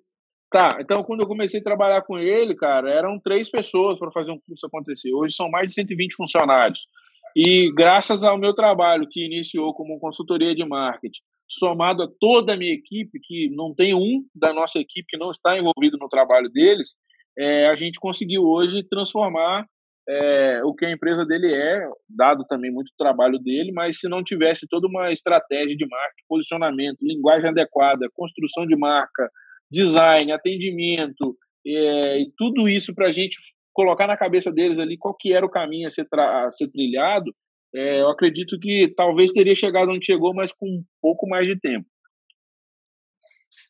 [0.51, 4.31] Tá, então quando eu comecei a trabalhar com ele, cara, eram três pessoas para fazer
[4.31, 5.13] um curso acontecer.
[5.13, 6.87] Hoje são mais de 120 funcionários.
[7.35, 12.57] E graças ao meu trabalho, que iniciou como consultoria de marketing, somado a toda a
[12.57, 16.49] minha equipe, que não tem um da nossa equipe que não está envolvido no trabalho
[16.49, 16.95] deles,
[17.37, 19.67] é, a gente conseguiu hoje transformar
[20.09, 24.23] é, o que a empresa dele é, dado também muito trabalho dele, mas se não
[24.23, 29.29] tivesse toda uma estratégia de marketing, posicionamento, linguagem adequada, construção de marca,
[29.71, 33.37] design, atendimento, é, e tudo isso para a gente
[33.71, 37.31] colocar na cabeça deles ali qual que era o caminho a ser, a ser trilhado,
[37.75, 41.59] é, eu acredito que talvez teria chegado onde chegou, mas com um pouco mais de
[41.59, 41.85] tempo.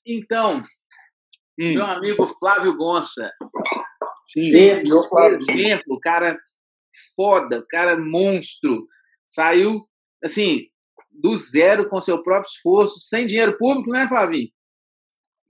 [0.08, 0.60] Então,
[1.60, 1.74] hum.
[1.74, 3.30] meu amigo Flávio Gonça,
[4.32, 4.52] Sim,
[5.34, 6.38] exemplo, cara
[7.16, 8.86] foda, cara monstro,
[9.26, 9.82] saiu
[10.24, 10.68] assim
[11.12, 14.50] do zero com seu próprio esforço, sem dinheiro público, né, Flavinho?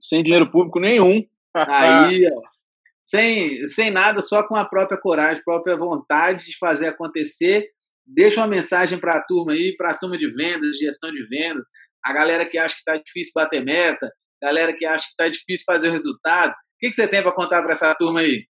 [0.00, 1.24] Sem dinheiro público nenhum.
[1.54, 2.60] Aí, ó.
[3.02, 7.68] Sem, sem nada, só com a própria coragem, própria vontade de fazer acontecer.
[8.06, 11.66] Deixa uma mensagem para a turma aí, para a turma de vendas, gestão de vendas,
[12.04, 14.10] a galera que acha que está difícil bater meta,
[14.42, 16.52] galera que acha que está difícil fazer o resultado.
[16.52, 18.46] O que, que você tem para contar para essa turma aí?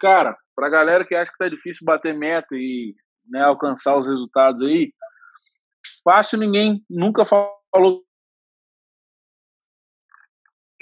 [0.00, 2.94] Cara, para a galera que acha que está difícil bater meta e
[3.28, 4.92] né, alcançar os resultados aí,
[6.02, 8.02] fácil ninguém nunca falou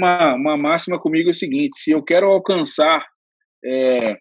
[0.00, 3.04] uma, uma máxima comigo é o seguinte: se eu quero alcançar
[3.64, 4.16] é,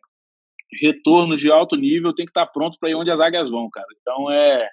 [0.81, 3.87] retornos de alto nível, tenho que estar pronto para ir onde as águias vão, cara.
[4.01, 4.67] Então é.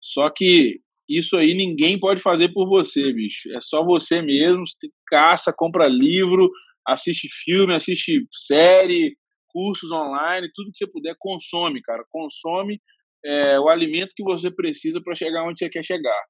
[0.00, 3.50] Só que isso aí ninguém pode fazer por você, bicho.
[3.54, 4.66] É só você mesmo.
[4.66, 6.48] Você caça, compra livro,
[6.86, 9.16] assiste filme, assiste série,
[9.54, 12.04] cursos online, tudo que você puder, consome, cara.
[12.10, 12.80] Consome
[13.24, 16.20] é, o alimento que você precisa para chegar onde você quer chegar.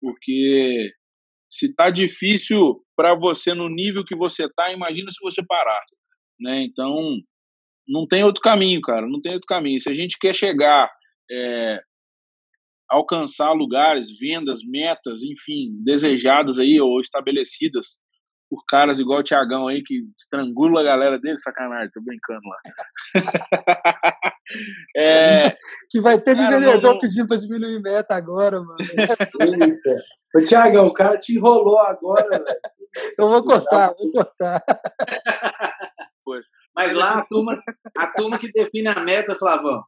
[0.00, 0.90] Porque
[1.48, 5.80] se está difícil para você no nível que você está, imagina se você parar,
[6.40, 6.64] né?
[6.64, 7.16] Então,
[7.86, 9.78] não tem outro caminho, cara, não tem outro caminho.
[9.78, 10.90] Se a gente quer chegar,
[11.30, 11.80] é,
[12.90, 17.98] alcançar lugares, vendas, metas, enfim, desejadas aí ou estabelecidas
[18.52, 22.58] por caras igual o Tiagão aí que estrangula a galera dele, sacanagem, tô brincando lá.
[24.94, 25.56] é,
[25.88, 28.76] que vai ter de vendedor pedindo para diminuir meta agora, mano.
[30.36, 32.60] Ô, Tiagão, o cara te enrolou agora, velho.
[33.18, 34.62] Eu vou cortar, vou cortar.
[36.76, 37.58] Mas lá a turma,
[37.96, 39.82] a turma que define a meta, Flavão.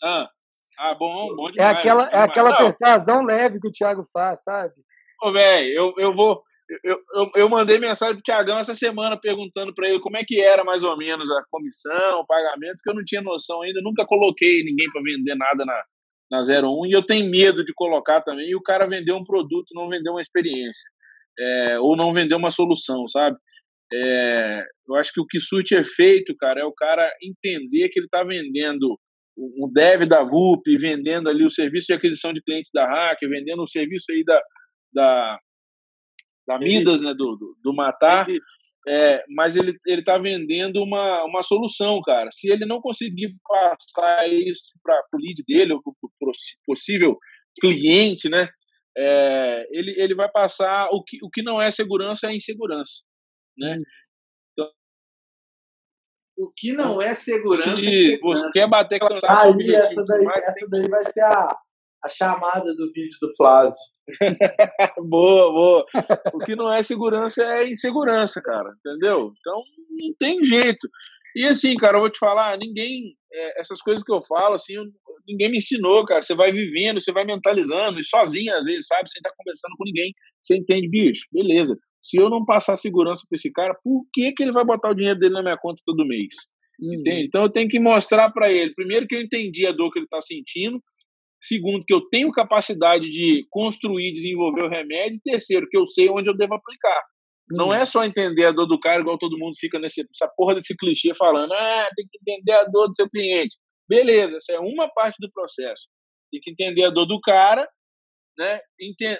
[0.00, 0.30] Ah,
[0.78, 1.76] ah bom, bom é demais.
[1.76, 4.74] É aquela, é aquela persuasão leve que o Thiago faz, sabe?
[5.20, 6.44] Ô, velho, eu, eu vou.
[6.84, 10.40] Eu, eu, eu mandei mensagem pro Tiagão essa semana perguntando para ele como é que
[10.40, 14.06] era mais ou menos a comissão, o pagamento, que eu não tinha noção ainda, nunca
[14.06, 15.82] coloquei ninguém para vender nada na,
[16.30, 19.74] na 01 e eu tenho medo de colocar também e o cara vender um produto,
[19.74, 20.88] não vender uma experiência,
[21.38, 23.36] é, ou não vender uma solução, sabe?
[23.92, 28.06] É, eu acho que o que surte efeito, cara, é o cara entender que ele
[28.06, 28.96] está vendendo
[29.36, 33.62] um dev da VUP, vendendo ali o serviço de aquisição de clientes da Hack, vendendo
[33.62, 34.40] o serviço aí da,
[34.92, 35.38] da,
[36.46, 38.26] da Midas, né, do, do, do Matar,
[38.88, 42.30] é, mas ele ele está vendendo uma, uma solução, cara.
[42.32, 46.32] Se ele não conseguir passar isso para o lead dele, ou para o
[46.64, 47.18] possível
[47.60, 48.48] cliente, né?
[48.96, 53.02] É, ele, ele vai passar o que, o que não é segurança é insegurança,
[53.56, 53.78] né?
[54.52, 54.70] Então,
[56.38, 57.76] o que não é segurança.
[57.76, 58.48] Se é segurança.
[58.50, 61.56] você quer bater com Aí, essa daí, essa daí vai ser a,
[62.04, 63.74] a chamada do vídeo do Flávio.
[65.08, 65.84] boa, boa.
[66.32, 69.32] O que não é segurança é insegurança, cara, entendeu?
[69.38, 70.88] Então não tem jeito.
[71.36, 74.74] E assim, cara, eu vou te falar, ninguém, é, essas coisas que eu falo, assim,
[75.28, 76.22] ninguém me ensinou, cara.
[76.22, 79.08] Você vai vivendo, você vai mentalizando, e sozinho às vezes, sabe?
[79.10, 80.12] Sem estar conversando com ninguém.
[80.40, 81.22] Você entende, bicho?
[81.32, 81.76] Beleza.
[82.02, 84.94] Se eu não passar segurança para esse cara, por que, que ele vai botar o
[84.94, 86.34] dinheiro dele na minha conta todo mês?
[86.80, 86.94] Uhum.
[86.94, 87.26] Entende?
[87.26, 90.06] Então eu tenho que mostrar para ele, primeiro, que eu entendi a dor que ele
[90.06, 90.82] está sentindo,
[91.42, 95.16] Segundo, que eu tenho capacidade de construir e desenvolver o remédio.
[95.16, 97.02] E terceiro, que eu sei onde eu devo aplicar.
[97.50, 97.74] Não hum.
[97.74, 101.14] é só entender a dor do cara, igual todo mundo fica nessa porra desse clichê
[101.16, 103.56] falando, ah, tem que entender a dor do seu cliente.
[103.88, 105.88] Beleza, essa é uma parte do processo.
[106.30, 107.68] Tem que entender a dor do cara,
[108.38, 108.60] né?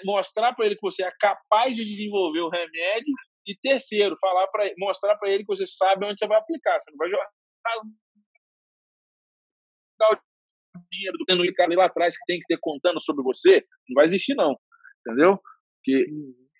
[0.05, 3.13] mostrar para ele que você é capaz de desenvolver o remédio.
[3.45, 6.79] E terceiro, falar para mostrar para ele que você sabe onde você vai aplicar.
[6.79, 7.27] Você não vai jogar
[10.91, 14.05] dinheiro do plano cara lá atrás que tem que ter contando sobre você, não vai
[14.05, 14.55] existir não,
[15.05, 15.39] entendeu?
[15.77, 16.05] Porque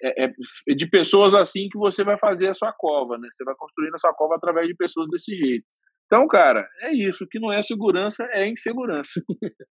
[0.03, 3.27] é, é, de pessoas assim que você vai fazer a sua cova, né?
[3.29, 5.65] Você vai construindo a sua cova através de pessoas desse jeito.
[6.05, 7.23] Então, cara, é isso.
[7.23, 9.21] O que não é segurança é insegurança.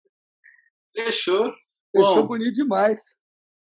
[0.96, 1.52] Fechou.
[1.94, 3.00] Fechou Bom, bonito demais.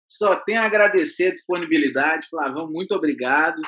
[0.07, 2.27] Só tenho a agradecer a disponibilidade.
[2.29, 3.61] Flavão, muito obrigado.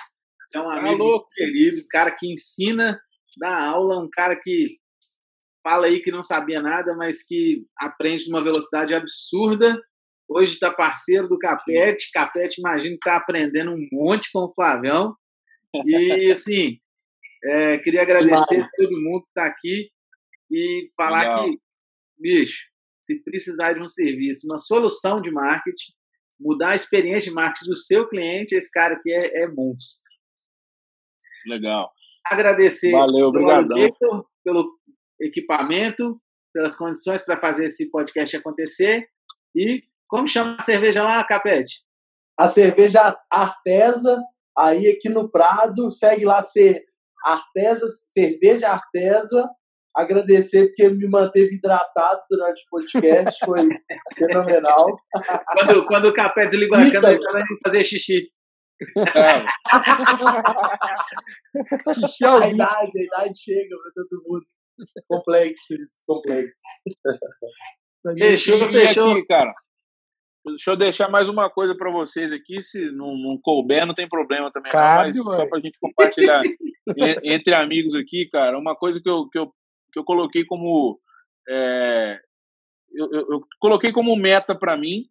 [0.48, 3.00] Você é um tá amigo tá querido, cara que ensina,
[3.38, 4.68] dá aula, um cara que
[5.64, 9.82] fala aí que não sabia nada, mas que aprende numa velocidade absurda.
[10.30, 12.12] Hoje está parceiro do Capete.
[12.12, 15.16] Capete, imagino que está aprendendo um monte com o Flavião.
[15.86, 16.78] E, assim,
[17.46, 19.90] é, queria agradecer a todo mundo que está aqui
[20.52, 21.46] e falar Legal.
[21.46, 21.60] que,
[22.20, 22.62] bicho,
[23.02, 25.92] se precisar de um serviço, uma solução de marketing,
[26.40, 30.12] mudar a experiência de marketing do seu cliente, esse cara aqui é, é monstro.
[31.46, 31.92] Legal.
[32.26, 34.80] Agradecer Valeu, pelo, pelo
[35.20, 36.20] equipamento,
[36.54, 39.08] pelas condições para fazer esse podcast acontecer.
[39.56, 41.84] E como chama a cerveja lá, Capete?
[42.40, 44.22] A cerveja Artesa,
[44.58, 46.84] aí aqui no Prado, segue lá ser
[47.26, 49.50] Artesa, cerveja Artesa.
[49.96, 53.70] Agradecer porque ele me manteve hidratado durante o podcast, foi
[54.18, 54.98] fenomenal.
[55.52, 58.28] Quando, quando o Capete ligou a câmera, ele vai fazer xixi.
[59.16, 59.46] É.
[61.94, 64.44] xixi a idade, a idade chega para todo mundo
[65.08, 66.62] complexos, complexos.
[68.18, 69.12] Fechou, fechou.
[69.12, 69.54] Aqui, cara.
[70.46, 72.62] Deixa eu deixar mais uma coisa para vocês aqui.
[72.62, 74.72] Se não, não, couber, não tem problema também.
[74.72, 76.42] Cabe, não, mas só para a gente compartilhar
[77.24, 78.58] entre amigos aqui, cara.
[78.60, 79.48] Uma coisa que eu, que eu,
[79.92, 81.00] que eu coloquei como.
[81.48, 82.20] É,
[82.94, 85.06] eu, eu, eu, coloquei como meta para mim.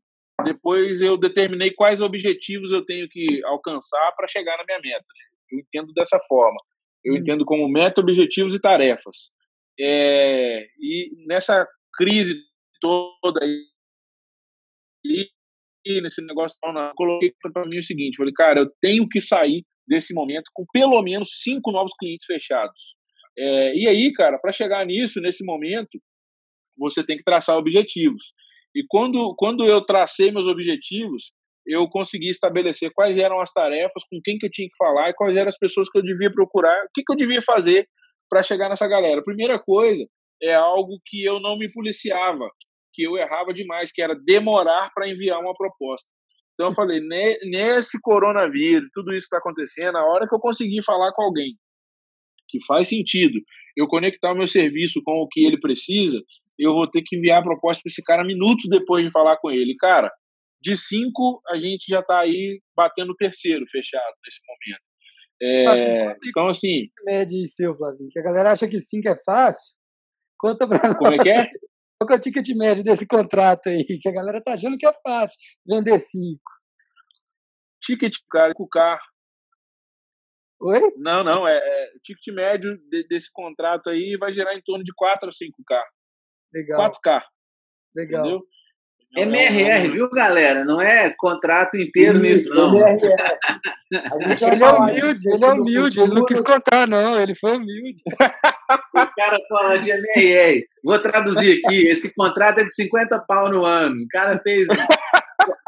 [0.45, 5.05] Depois eu determinei quais objetivos eu tenho que alcançar para chegar na minha meta.
[5.05, 5.25] Né?
[5.53, 6.59] Eu entendo dessa forma.
[7.03, 7.17] Eu hum.
[7.17, 9.31] entendo como meta, objetivos e tarefas.
[9.79, 12.41] É, e nessa crise
[12.81, 13.65] toda aí,
[16.03, 20.15] nesse negócio, eu coloquei para mim o seguinte: falei, cara, eu tenho que sair desse
[20.15, 22.95] momento com pelo menos cinco novos clientes fechados.
[23.37, 26.01] É, e aí, cara, para chegar nisso, nesse momento,
[26.77, 28.33] você tem que traçar objetivos.
[28.75, 31.33] E quando, quando eu tracei meus objetivos,
[31.67, 35.15] eu consegui estabelecer quais eram as tarefas, com quem que eu tinha que falar e
[35.15, 37.87] quais eram as pessoas que eu devia procurar, o que, que eu devia fazer
[38.33, 39.23] para chegar nessa galera.
[39.23, 40.09] Primeira coisa
[40.43, 42.49] é algo que eu não me policiava,
[42.91, 46.09] que eu errava demais, que era demorar para enviar uma proposta.
[46.55, 50.83] Então eu falei, nesse coronavírus, tudo isso que está acontecendo, a hora que eu conseguir
[50.83, 51.59] falar com alguém
[52.49, 53.39] que faz sentido,
[53.77, 56.19] eu conectar o meu serviço com o que ele precisa,
[56.59, 59.51] eu vou ter que enviar a proposta para esse cara minutos depois de falar com
[59.51, 59.77] ele.
[59.77, 60.11] Cara,
[60.63, 64.92] de cinco, a gente já está aí batendo terceiro fechado nesse momento.
[65.43, 66.89] É, então, assim.
[67.05, 69.75] Média seu, Flavinho, que a galera acha que 5 é fácil.
[70.39, 70.97] Conta pra nós.
[70.97, 71.47] Como é que é?
[71.99, 73.85] Qual que é o ticket médio desse contrato aí?
[73.85, 76.41] Que a galera tá achando que é fácil vender 5.
[77.81, 79.03] Ticket, cara, com o carro.
[80.61, 80.81] Oi?
[80.97, 81.47] Não, não.
[81.47, 85.33] É, é ticket médio de, desse contrato aí vai gerar em torno de 4 a
[85.33, 85.83] 5K.
[86.53, 86.91] Legal.
[86.91, 87.23] 4K.
[87.95, 88.21] Legal.
[88.21, 88.47] Entendeu?
[89.15, 90.65] MRR, viu, galera?
[90.65, 92.75] Não é contrato inteiro nisso, não.
[92.89, 98.03] ele é humilde, ele é humilde, ele não quis contar, não, ele foi humilde.
[98.95, 100.65] o cara fala de MRR.
[100.83, 104.03] Vou traduzir aqui: esse contrato é de 50 pau no ano.
[104.03, 104.67] O cara fez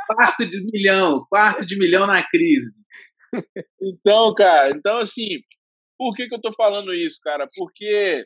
[0.06, 2.82] quarto de milhão, quarto de milhão na crise.
[3.82, 5.40] Então, cara, então assim,
[5.98, 7.46] por que, que eu tô falando isso, cara?
[7.56, 8.24] Porque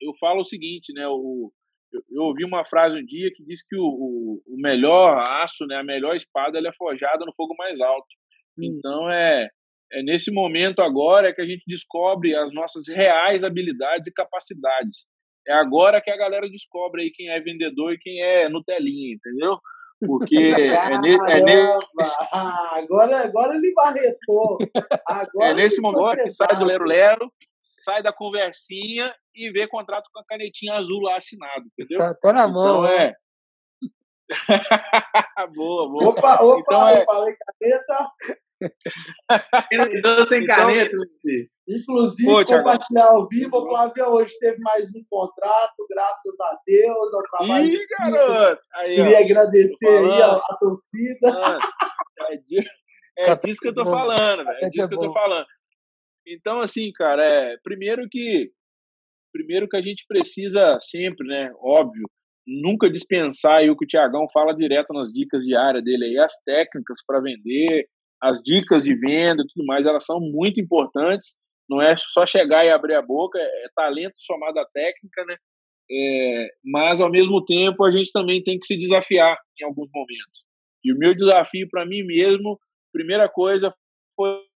[0.00, 1.06] eu falo o seguinte, né?
[1.08, 1.52] O,
[1.92, 5.66] eu, eu, ouvi uma frase um dia que diz que o, o, o, melhor aço,
[5.66, 8.06] né, a melhor espada, ela é forjada no fogo mais alto.
[8.58, 8.64] Hum.
[8.64, 9.48] Então é,
[9.92, 15.06] é nesse momento agora que a gente descobre as nossas reais habilidades e capacidades.
[15.46, 19.58] É agora que a galera descobre aí quem é vendedor e quem é Nutelinha, entendeu?
[20.06, 22.16] Porque é, ne, é nesse...
[22.32, 24.58] agora, agora ele barretou.
[25.06, 27.30] Agora é nesse momento que sai do Lero Lero
[27.84, 31.98] sai da conversinha e vê contrato com a canetinha azul lá assinado, entendeu?
[31.98, 32.84] Tá, tá na mão.
[32.84, 33.14] Então é.
[35.54, 36.08] boa, boa.
[36.10, 37.04] Opa, opa, então, é...
[37.04, 38.10] falei caneta.
[39.92, 40.96] Então, sem então, caneta,
[41.68, 47.14] Inclusive, Pô, compartilhar ao vivo, o Flávio hoje teve mais um contrato, graças a Deus,
[47.14, 48.62] ao trabalho Ih, garoto!
[48.74, 51.32] Aí, Queria ó, agradecer aí a, a torcida.
[51.32, 51.58] Mano,
[53.16, 54.58] é, é disso que eu tô falando, velho.
[54.64, 55.46] É disso que eu tô falando.
[56.26, 58.50] Então, assim, cara, é, primeiro que
[59.32, 62.04] primeiro que a gente precisa sempre, né, óbvio,
[62.46, 66.98] nunca dispensar o que o Tiagão fala direto nas dicas diárias dele aí, as técnicas
[67.06, 67.86] para vender,
[68.20, 71.34] as dicas de venda tudo mais, elas são muito importantes.
[71.68, 75.36] Não é só chegar e abrir a boca, é, é talento somado à técnica, né?
[75.92, 80.44] É, mas ao mesmo tempo a gente também tem que se desafiar em alguns momentos.
[80.84, 82.58] E o meu desafio para mim mesmo,
[82.92, 83.74] primeira coisa
[84.16, 84.49] foi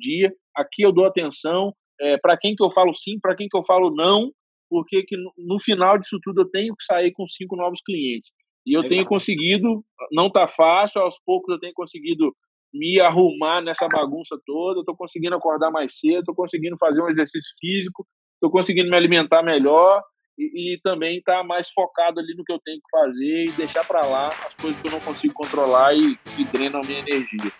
[0.00, 0.32] dia.
[0.56, 3.64] Aqui eu dou atenção é, para quem que eu falo sim, para quem que eu
[3.64, 4.32] falo não.
[4.68, 8.30] porque que no, no final disso tudo eu tenho que sair com cinco novos clientes.
[8.66, 8.90] E eu Legal.
[8.90, 12.34] tenho conseguido, não tá fácil, aos poucos eu tenho conseguido
[12.72, 17.52] me arrumar nessa bagunça toda, estou conseguindo acordar mais cedo, estou conseguindo fazer um exercício
[17.58, 20.02] físico, estou conseguindo me alimentar melhor
[20.38, 23.52] e, e também estar tá mais focado ali no que eu tenho que fazer e
[23.52, 27.00] deixar para lá as coisas que eu não consigo controlar e que drenam a minha
[27.00, 27.50] energia.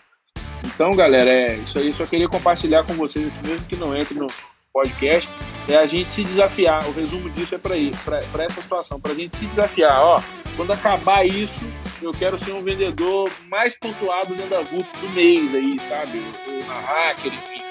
[0.73, 1.93] Então, galera, é isso aí.
[1.93, 4.27] Só queria compartilhar com vocês, mesmo que não entre no
[4.73, 5.29] podcast,
[5.67, 6.87] é a gente se desafiar.
[6.87, 10.01] O resumo disso é para isso, para essa situação, para a gente se desafiar.
[10.01, 10.21] Ó,
[10.55, 11.59] quando acabar isso,
[12.01, 16.21] eu quero ser um vendedor mais pontuado dentro da VUP do mês aí, sabe?
[16.47, 17.61] Ou na hacker, enfim.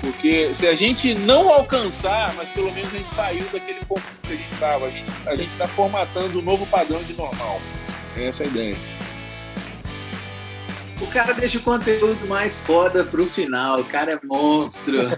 [0.00, 4.32] Porque se a gente não alcançar, mas pelo menos a gente saiu daquele ponto que
[4.32, 7.60] a gente estava, a gente está formatando um novo padrão de normal.
[8.16, 8.76] Essa é a ideia.
[11.00, 13.80] O cara deixa o conteúdo mais foda pro final.
[13.80, 15.06] O cara é monstro.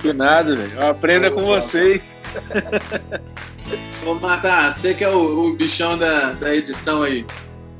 [0.00, 0.86] que nada, velho.
[0.86, 2.16] Aprenda com vocês.
[4.04, 7.24] Ô, Matar, você que é o, o bichão da, da edição aí.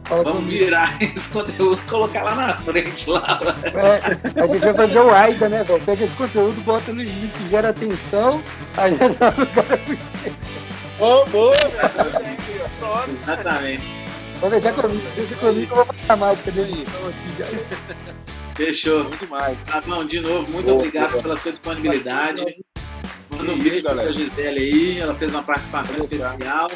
[0.04, 0.64] Fala Vamos comigo.
[0.64, 3.08] virar esse conteúdo e colocar lá na frente.
[3.08, 3.40] Lá.
[3.74, 5.82] É, a gente vai fazer o AIDA, né, velho?
[5.82, 8.42] Pega esse conteúdo, bota no início, gera atenção,
[8.76, 9.80] aí já joga o cara
[10.98, 11.54] Ô, boa!
[13.22, 14.01] Exatamente.
[14.42, 16.86] Vou deixar comigo, deixa comigo que eu vou fazer a mágica dele.
[18.56, 19.04] Fechou.
[19.04, 19.56] Muito mais.
[19.86, 21.22] Bom, de novo, muito boa, obrigado boa.
[21.22, 22.44] pela sua disponibilidade.
[23.30, 26.68] Manda um beijo pra Gisele aí, ela fez uma participação especial.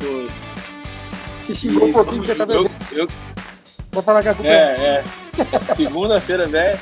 [0.00, 1.54] Foi.
[1.54, 2.70] Xingou um pouquinho que você tá bebendo.
[2.90, 3.06] Eu,
[3.92, 4.50] Vou falar com a culpa.
[4.50, 5.04] É,
[5.68, 5.74] é.
[5.76, 6.80] Segunda-feira, velho.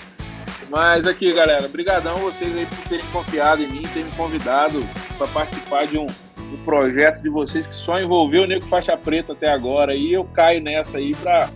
[0.71, 4.83] Mas aqui, galera, brigadão vocês aí por terem confiado em mim, terem me convidado
[5.19, 6.07] para participar de um,
[6.53, 9.95] um, projeto de vocês que só envolveu o Nego Faixa Preta até agora.
[9.95, 11.51] E eu caio nessa aí para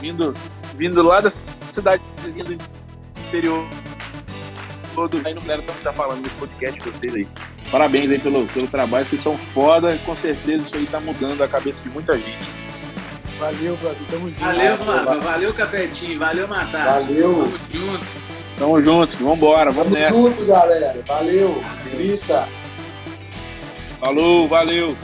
[0.00, 0.34] vindo,
[0.76, 1.30] vindo lá da
[1.72, 2.58] cidadezinha do
[3.28, 3.64] interior
[4.94, 7.28] todo aí não quero estar falando nesse podcast de vocês aí.
[7.70, 11.48] Parabéns aí pelo, pelo trabalho, vocês são foda, com certeza isso aí tá mudando a
[11.48, 12.60] cabeça de muita gente.
[13.38, 14.40] Valeu, Brasil, tamo junto.
[14.40, 17.00] Valeu, mano, valeu, Capetinho, valeu, Matar.
[17.00, 17.44] Valeu.
[17.44, 18.24] Tamo juntos.
[18.58, 20.14] Tamo juntos, vambora, vamos tamo nessa.
[20.14, 21.02] Tamo juntos, galera.
[21.06, 21.62] Valeu.
[21.84, 22.48] Grita.
[24.00, 24.96] Falou, valeu.